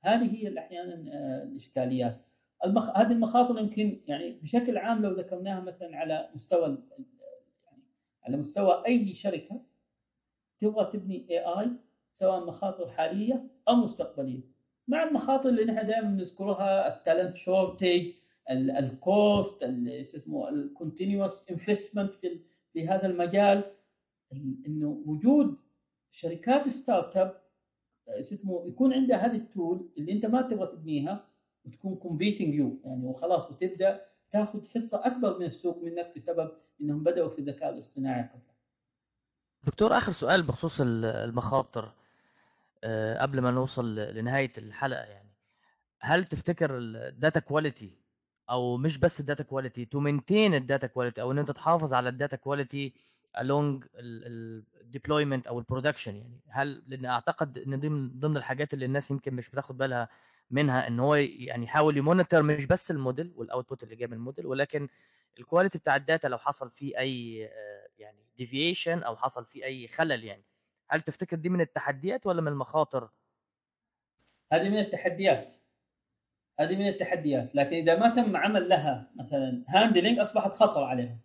[0.00, 2.20] هذه هي أحيانا آه، الإشكاليات.
[2.64, 2.96] المخ...
[2.96, 6.78] هذه المخاطر يمكن يعني بشكل عام لو ذكرناها مثلا على مستوى
[8.24, 9.60] على مستوى أي شركة
[10.60, 11.70] تبغى تبني AI
[12.18, 14.40] سواء مخاطر حالية أو مستقبلية.
[14.88, 18.12] مع المخاطر اللي نحن دائما نذكرها ال talent shortage
[18.50, 22.40] ال cost اسمه ال continuous investment في
[22.72, 23.64] في هذا المجال.
[24.66, 25.56] إنه وجود
[26.10, 27.40] شركات startup
[28.08, 31.28] اسمه يكون عندها هذه ال tool اللي أنت ما تبغى تبنيها
[31.64, 36.50] وتكون competing you يعني وخلاص وتبدأ تاخذ حصة أكبر من السوق منك بسبب
[36.80, 38.42] إنهم بدأوا في الذكاء الاصطناعي قبل.
[39.62, 41.92] دكتور آخر سؤال بخصوص المخاطر
[42.84, 45.28] آه، قبل ما نوصل لنهاية الحلقة يعني.
[46.00, 47.98] هل تفتكر ال data quality
[48.50, 51.94] أو مش بس ال data quality to maintain ال data quality أو إن أنت تحافظ
[51.94, 52.94] على ال data quality
[53.38, 58.74] along ال deployment أو ال production يعني؟ هل لأن أعتقد إن دي من ضمن الحاجات
[58.74, 60.08] اللي الناس يمكن مش بتاخد بالها
[60.50, 64.06] منها إن هو يعني يحاول ي monitor مش بس ال model وال output اللي جاي
[64.06, 64.88] من الموديل ولكن
[65.38, 69.64] ال quality بتاع ال data لو حصل فيه أي آه، يعني deviation أو حصل فيه
[69.64, 70.44] أي خلل يعني.
[70.90, 73.10] هل تفتكر دي من التحديات ولا من المخاطر؟
[74.52, 75.56] هذه من التحديات.
[76.60, 77.54] هذه من التحديات.
[77.54, 81.20] لكن إذا ما تم عمل لها مثلا handling أصبحت خطر عليهم.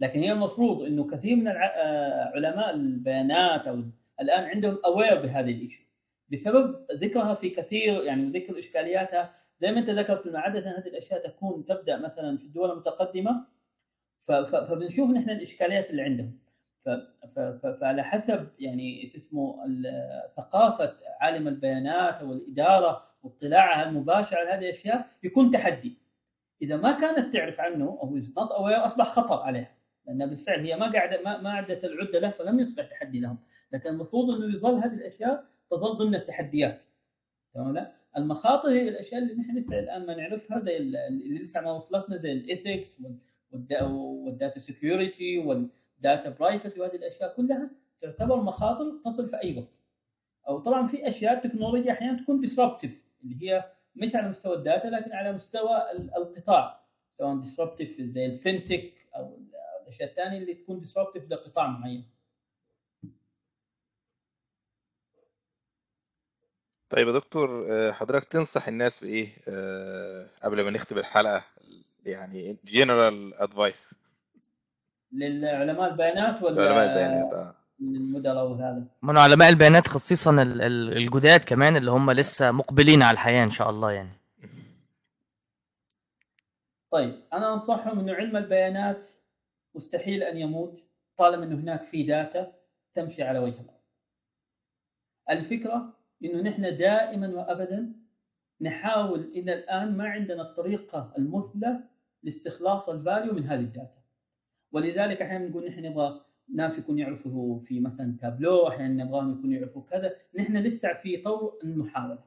[0.00, 3.82] لكن هي المفروض إنه كثير من آه، علماء البيانات أو
[4.20, 5.87] الآن عندهم aware بهذه الاشياء
[6.32, 9.34] بسبب ذكرها في كثير يعني ذكر إشكالياتها.
[9.60, 13.46] زي ما أنت ذكرت لما عادة هذه الأشياء تكون تبدأ مثلا في الدول المتقدمة.
[14.26, 16.38] فبنشوف نحن الإشكاليات اللي عندهم.
[17.80, 19.64] فعلى حسب يعني اسمه
[20.36, 25.98] ثقافة عالم البيانات أو الإدارة واطلاعها المباشر على هذه الأشياء يكون تحدي.
[26.62, 29.74] إذا ما كانت تعرف عنه أو is not أصبح خطر عليها.
[30.06, 33.38] لأن بالفعل هي ما قاعدة ما, ما عدت العدة له فلم يصبح تحدي لهم.
[33.72, 36.82] لكن المفروض إنه يظل هذه الأشياء تظل ضمن التحديات.
[37.54, 37.92] تمام؟ لا.
[38.16, 42.32] المخاطر هي الأشياء اللي نحن لسه الآن ما نعرفها زي اللي لسه ما وصلتنا زي
[42.32, 42.88] ال ethics
[43.52, 47.70] وال data security وال data privacy وهذه الأشياء كلها
[48.02, 49.68] تعتبر مخاطر تصل في أي وقت.
[50.48, 54.88] أو طبعا في أشياء تكنولوجيا أحيانا تكون disruptive اللي هي مش على مستوى ال data
[54.88, 56.80] لكن على مستوى القطاع.
[57.18, 59.38] سواء disruptive زي ال fintech أو
[59.82, 62.04] الأشياء الثانية اللي تكون disruptive لقطاع معين.
[66.90, 71.44] طيب يا دكتور آه، حضرتك تنصح الناس بإيه آه، قبل ما نختم الحلقة؟
[72.04, 73.94] يعني general advice
[75.12, 77.54] للعلماء البيانات ولا علماء البيانات آه.
[77.80, 83.14] للمدراء وهذا من علماء البيانات خصيصا ال- ال- الجداد كمان اللي هم لسه مقبلين على
[83.14, 84.10] الحياة إن شاء الله يعني.
[86.90, 89.08] طيب أنا أنصحهم إنه علم البيانات
[89.74, 90.80] مستحيل أن يموت
[91.16, 92.52] طالما إنه هناك في data
[92.94, 93.78] تمشي على وجه الأرض.
[95.30, 97.92] الفكرة إنه نحن دائما وابدا
[98.60, 101.80] نحاول إلى الآن ما عندنا الطريقة المثلى
[102.22, 103.98] لاستخلاص ال value من هذه ال data.
[104.72, 106.20] ولذلك أحيانا نقول نحن نبغى
[106.54, 111.58] ناس يكون يعرفوا في مثلا تابلو أحيانا نبغاهم يكونوا يعرفوا كذا، نحن لسه في طور
[111.64, 112.18] المحاولة.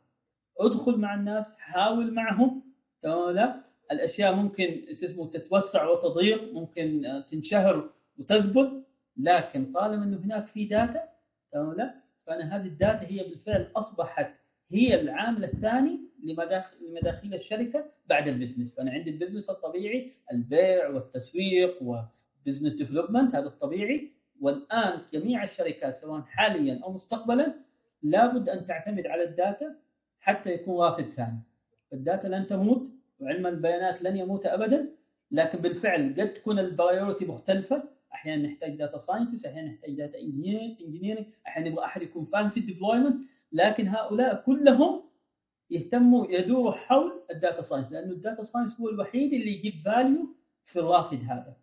[0.59, 2.63] ادخل مع الناس، حاول معهم.
[3.01, 8.87] تمام؟ الأشياء ممكن اسمه تتوسع وتضيق ممكن تنشهر وتثبت.
[9.17, 11.09] لكن طالما إنه هناك في data
[11.51, 12.00] تمام؟ لا.
[12.31, 14.31] فأنا هذه ال data هي بالفعل أصبحت
[14.69, 18.75] هي العامل الثاني لمداخيل الشركة بعد ال business.
[18.75, 24.11] فأنا عندي ال business الطبيعي البيع والتسويق و business development هذا الطبيعي.
[24.41, 27.53] والآن جميع الشركات سواء حاليا أو مستقبلا
[28.03, 29.75] لابد أن تعتمد على ال data
[30.19, 31.39] حتى يكون واخذ ثاني.
[31.93, 34.89] ال data لن تموت وعلم البيانات لن يموت ابدا
[35.31, 37.83] لكن بالفعل قد تكون ال priority مختلفة.
[38.13, 42.65] أحيانا نحتاج data scientist أحيانا نحتاج data engineering أحيانا نبغى أحد يكون فاهم في ال
[42.65, 45.03] deployment لكن هؤلاء كلهم
[45.69, 50.35] يهتموا يدوروا حول ال data science لأنه ال data science هو الوحيد اللي يجيب value
[50.65, 51.55] في الرافد هذا.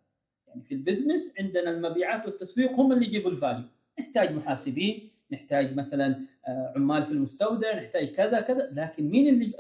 [0.47, 3.65] يعني في ال business عندنا المبيعات والتسويق هم اللي يجيبوا ال value
[4.01, 8.71] نحتاج محاسبين نحتاج مثلا آه، عمال في المستودع نحتاج كذا كذا.
[8.73, 9.55] لكن مين اللي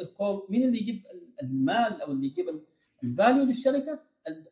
[0.48, 1.02] مين اللي يجيب
[1.42, 2.60] المال أو اللي يجيب
[3.04, 3.98] ال value للشركة؟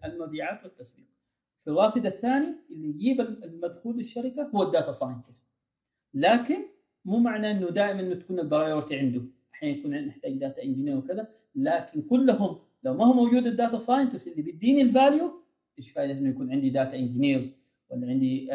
[0.05, 1.07] المبيعات والتسويق.
[1.67, 5.43] في الرافد الثاني اللي يجيب المدخول للشركة هو ال data scientist.
[6.15, 6.57] لكن
[7.05, 9.23] مو معنى إنه دائما إنه تكون ال priority عنده.
[9.55, 14.29] أحيانا يكون نحتاج data engineer وكذا لكن كلهم لو ما هو موجود ال data scientist
[14.29, 15.43] اللي بيديني ال value
[15.79, 17.51] إيش فائده إنه يكون عندي data engineers
[17.91, 18.51] ولا عندي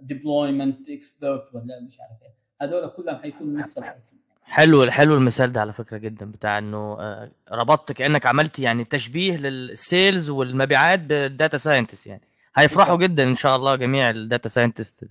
[0.00, 2.34] deployment expert ولا مش عارف إيه.
[2.62, 4.15] هذول كلهم حيكونوا نفس الحكي.
[4.46, 9.36] حلو حلو المثال ده على فكرة جدا بتاع إنه آه، ربطت كأنك عملت يعني تشبيه
[9.36, 12.22] لل sales والمبيعات بال data scientist يعني.
[12.56, 15.04] هيفرحوا جدا إن شاء الله جميع ال data scientist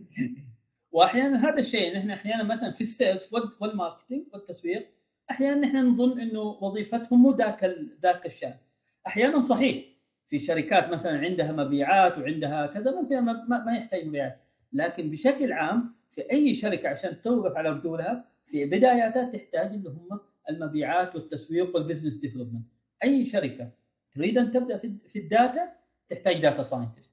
[0.92, 3.20] واحيانا هذا الشيء نحن أحيانا مثلا في ال sales
[3.60, 4.90] وال marketing والتسويق
[5.30, 8.54] أحيانا نحن نظن إنه وظيفتهم مو ذاك ذاك الشأن.
[9.06, 9.84] أحيانا صحيح
[10.28, 14.40] في شركات مثلا عندها مبيعات وعندها كذا ممكن ما, ما يحتاج مبيعات.
[14.72, 20.20] لكن بشكل عام في أي شركة عشان توقف على رجولها في بداياتها تحتاج اللي هم
[20.50, 22.66] المبيعات والتسويق وال business development
[23.04, 23.70] أي شركة
[24.14, 25.72] تريد أن تبدأ في ال data
[26.10, 27.10] تحتاج data scientist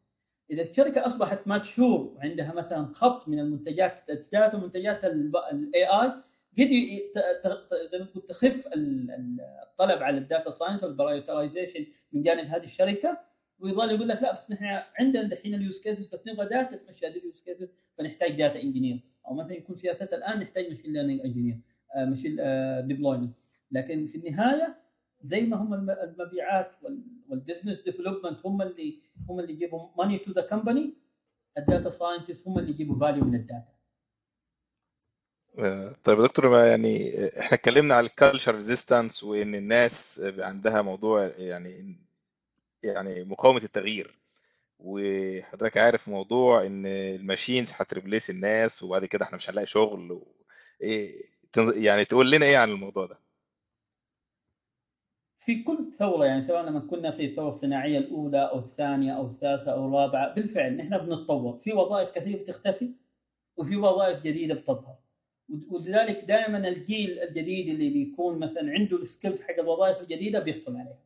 [0.51, 6.11] إذا الشركة أصبحت mature وعندها مثلا خط من المنتجات ال data ومنتجات ال AI
[6.57, 13.17] قد تخف الطلب على ال data science وال prioritization من جانب هذه الشركة.
[13.59, 17.07] ويظل يقول لك لا بس نحن عندنا الحين ال use cases بس نبغى data تمشي
[17.07, 21.21] هذه ال use cases فنحتاج data engineer أو مثلا يكون سياسات الآن نحتاج machine learning
[21.21, 21.59] engineer
[21.95, 22.35] machine
[22.87, 23.33] deployment
[23.71, 24.75] لكن في النهاية
[25.23, 26.71] زي ما هم المبيعات
[27.29, 28.99] وال business development هم اللي
[29.29, 30.93] هم اللي يجيبوا money to the company
[31.57, 33.73] ال data scientist هم اللي يجيبوا value من الداتا
[35.59, 40.81] آه، طيب يا دكتور ما يعني إحنا اتكلمنا على ال culture resistance وإن الناس عندها
[40.81, 41.97] موضوع يعني
[42.83, 44.22] يعني مقاومة التغيير.
[44.83, 50.11] وحضرتك عارف موضوع إن ال machines هت replace الناس وبعد كده إحنا مش هنلاقي شغل
[50.11, 50.35] و...
[50.81, 51.11] إيه
[51.75, 53.19] يعني تقول لنا إيه عن الموضوع ده؟
[55.39, 59.71] في كل ثورة يعني سواء لما كنا في الثورة الصناعية الأولى أو الثانية أو الثالثة
[59.73, 61.57] أو الرابعة بالفعل نحن بنتطور.
[61.57, 62.91] في وظائف كثيرة بتختفي
[63.57, 64.95] وفي وظائف جديدة بتظهر.
[65.71, 70.99] ولذلك دائما الجيل الجديد اللي بيكون مثلا عنده ال skills حق الوظائف الجديدة بيحصل عليها.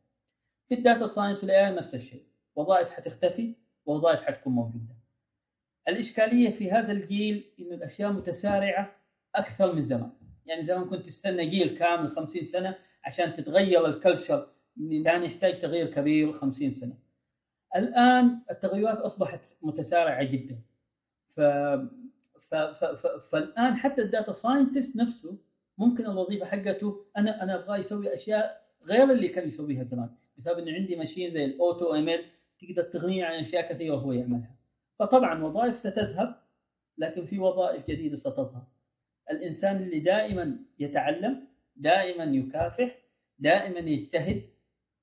[0.68, 2.24] في ال data science وال AI نفس الشيء.
[2.56, 3.54] وظائف حتختفي
[3.88, 4.94] ووظائف حتكون موجودة.
[5.88, 8.96] الإشكالية في هذا الجيل إنه الأشياء متسارعة
[9.34, 10.10] أكثر من زمان.
[10.46, 14.48] يعني زمان كنت تستنى جيل كامل 50 سنة عشان تتغير ال culture
[14.78, 16.94] الان يحتاج تغيير كبير 50 سنة.
[17.76, 20.58] الآن التغيرات أصبحت متسارعة جدا.
[21.36, 21.40] ف...
[22.40, 22.54] ف...
[22.54, 22.84] ف...
[22.84, 23.06] ف...
[23.06, 25.38] فالآن حتى ال data scientist نفسه
[25.78, 30.10] ممكن الوظيفة حقته أنا أنا أبغى يسوي أشياء غير اللي كان يسويها زمان.
[30.38, 32.24] بسبب إنه عندي ماشين زي الأوتو إيميل
[32.60, 34.56] تقدر تغنيه عن أشياء كثيرة هو يعملها.
[34.98, 36.42] فطبعا وظائف ستذهب
[36.98, 38.62] لكن في وظائف جديدة ستظهر.
[39.30, 42.98] الإنسان اللي دائما يتعلم دائما يكافح
[43.38, 44.42] دائما يجتهد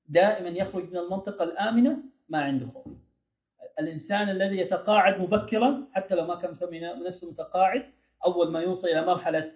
[0.08, 1.98] دائما يخرج من المنطقة الآمنة
[2.28, 2.86] ما عنده خوف.
[3.80, 7.92] الإنسان الذي يتقاعد مبكرا حتى لو ما كان مسمي نفسه متقاعد
[8.26, 9.52] أول ما يوصل إلى مرحلة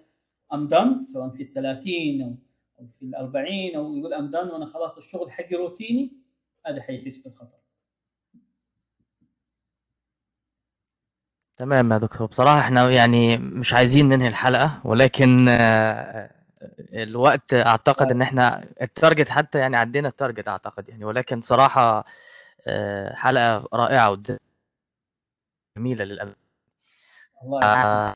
[0.53, 2.35] I'm done سواء في الثلاثين أو
[2.79, 6.11] أو في الأربعين أو يقول I'm done وأنا خلاص الشغل حقي روتيني
[6.65, 7.60] هذا حيحس بالخطر.
[11.61, 12.27] تمام يا دكتور.
[12.27, 16.29] بصراحة إحنا يعني مش عايزين ننهي الحلقة ولكن آه،
[16.93, 21.05] الوقت أعتقد إن إحنا ال target حتى يعني عدينا ال target أعتقد يعني.
[21.05, 22.05] ولكن بصراحة
[22.67, 24.11] آه، حلقة رائعة
[25.77, 26.35] وجميلة للأمانة
[27.63, 28.15] آه،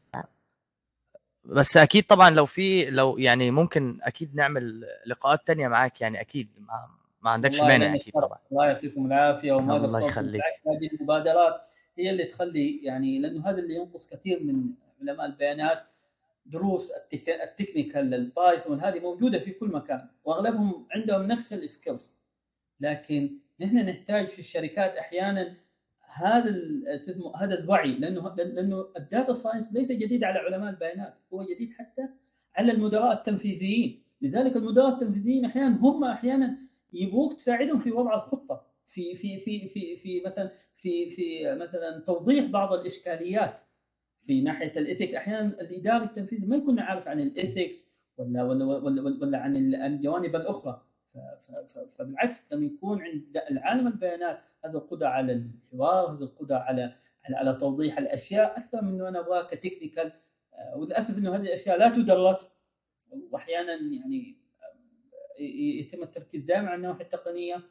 [1.43, 6.49] بس أكيد طبعا لو في لو يعني ممكن أكيد نعمل لقاءات تانية معاك يعني أكيد.
[6.59, 6.87] ما,
[7.21, 8.13] ما عندكش مانع أكيد.
[8.13, 8.37] طبعا.
[8.51, 10.41] الله يعطيكم العافية وما الله يخليك.
[10.67, 14.63] هذه المبادرات هي اللي تخلي يعني لأنه هذا اللي ينقص كثير من
[15.01, 15.83] علماء البيانات
[16.45, 17.29] دروس التك...
[17.29, 22.11] ال technical ال Python هذه موجودة في كل مكان وأغلبهم عندهم نفس ال skills
[22.79, 25.55] لكن نحن نحتاج في الشركات أحيانا
[26.15, 26.55] هذا
[26.87, 31.73] اسمه هذا الوعي لأنه لأنه ال data science ليس جديد على علماء البيانات هو جديد
[31.73, 32.07] حتى
[32.55, 34.03] على المدراء التنفيذيين.
[34.21, 36.57] لذلك المدراء التنفيذيين أحيانا هم أحيانا
[36.93, 38.67] يبغوك تساعدهم في وضع الخطة.
[38.95, 43.59] في في في في في مثلا في في مثلا توضيح بعض الإشكاليات
[44.27, 47.75] في ناحية ال ethics أحيانا الإداري التنفيذي ما يكون عارف عن ال ethics
[48.17, 50.81] ولا ولا ولا, ولا, عن ال- عن الجوانب الأخرى.
[51.97, 57.97] فبالعكس لما يكون عند العالم البيانات هذا القدرة على الحوار هذا القدرة على على, توضيح
[57.97, 60.11] الأشياء أكثر من انه أنا ابغاه كتكنيكال.
[60.75, 62.55] وللأسف إنه هذه الأشياء لا تدرس.
[63.31, 64.35] واحيانا يعني
[65.39, 65.41] آه،
[65.79, 67.61] يتم التركيز دائما على النواحي التقنية.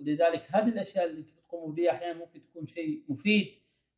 [0.00, 3.48] ولذلك هذه الأشياء اللي تقوموا بها أحيانا ممكن تكون شيء مفيد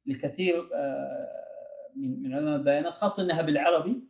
[0.06, 1.48] لكثير آه،
[1.96, 4.00] من من علماء البيانات خاصة إنها بالعربي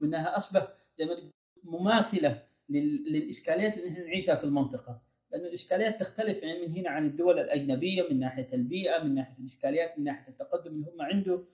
[0.00, 0.68] وإنها اصبح
[0.98, 1.30] زي ما
[1.64, 5.02] مماثلة لل- للإشكاليات اللي نحن نعيشها في المنطقة.
[5.32, 9.98] لأنه الإشكاليات تختلف يعني من هنا عن الدول الأجنبية من ناحية البيئة من ناحية الإشكاليات
[9.98, 11.44] من ناحية التقدم اللي هم عنده.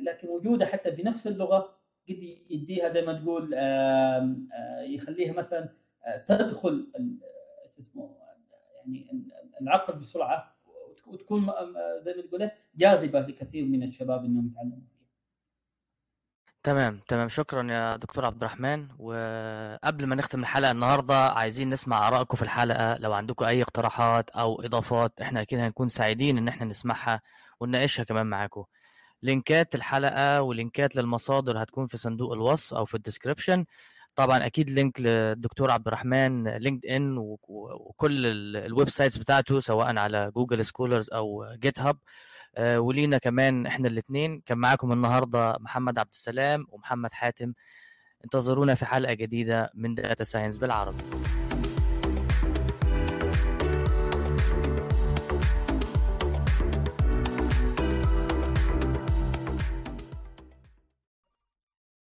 [0.00, 1.58] لكن وجوده حتى بنفس اللغة
[2.08, 4.36] قد يديها زي ما تقول آه،
[4.80, 5.68] يخليها مثلا
[6.04, 6.86] آه، تدخل
[7.70, 8.16] شو اسمه
[8.76, 9.06] يعني
[9.60, 11.40] العقل بسرعة وتك- وتكون
[12.04, 14.78] زي ما تقول جاذبة لكثير من الشباب إنهم يتعلموا.
[16.62, 17.28] تمام تمام.
[17.28, 18.88] شكرا يا دكتور عبد الرحمن.
[18.98, 22.96] وقبل ما نختم الحلقة النهاردة عايزين نسمع آرائكم في الحلقة.
[22.98, 27.20] لو عندكم أي اقتراحات أو إضافات إحنا أكيد هنكون سعيدين إن إحنا نسمعها
[27.60, 28.64] ونناقشها كمان معاكم.
[29.22, 33.64] link ات الحلقة و link ات للمصادر هتكون في صندوق الوصف أو في ال description.
[34.16, 39.96] طبعا أكيد link للدكتور عبد الرحمن لينكد إن و- وكل ال- ال websites بتاعته سواء
[39.98, 41.98] على جوجل سكولر أو جيت هاب.
[42.56, 47.52] آه، ولينا كمان إحنا الاثنين كان معاكم النهارده محمد عبد السلام ومحمد حاتم.
[48.24, 51.04] انتظرونا في حلقة جديدة من data science بالعربي.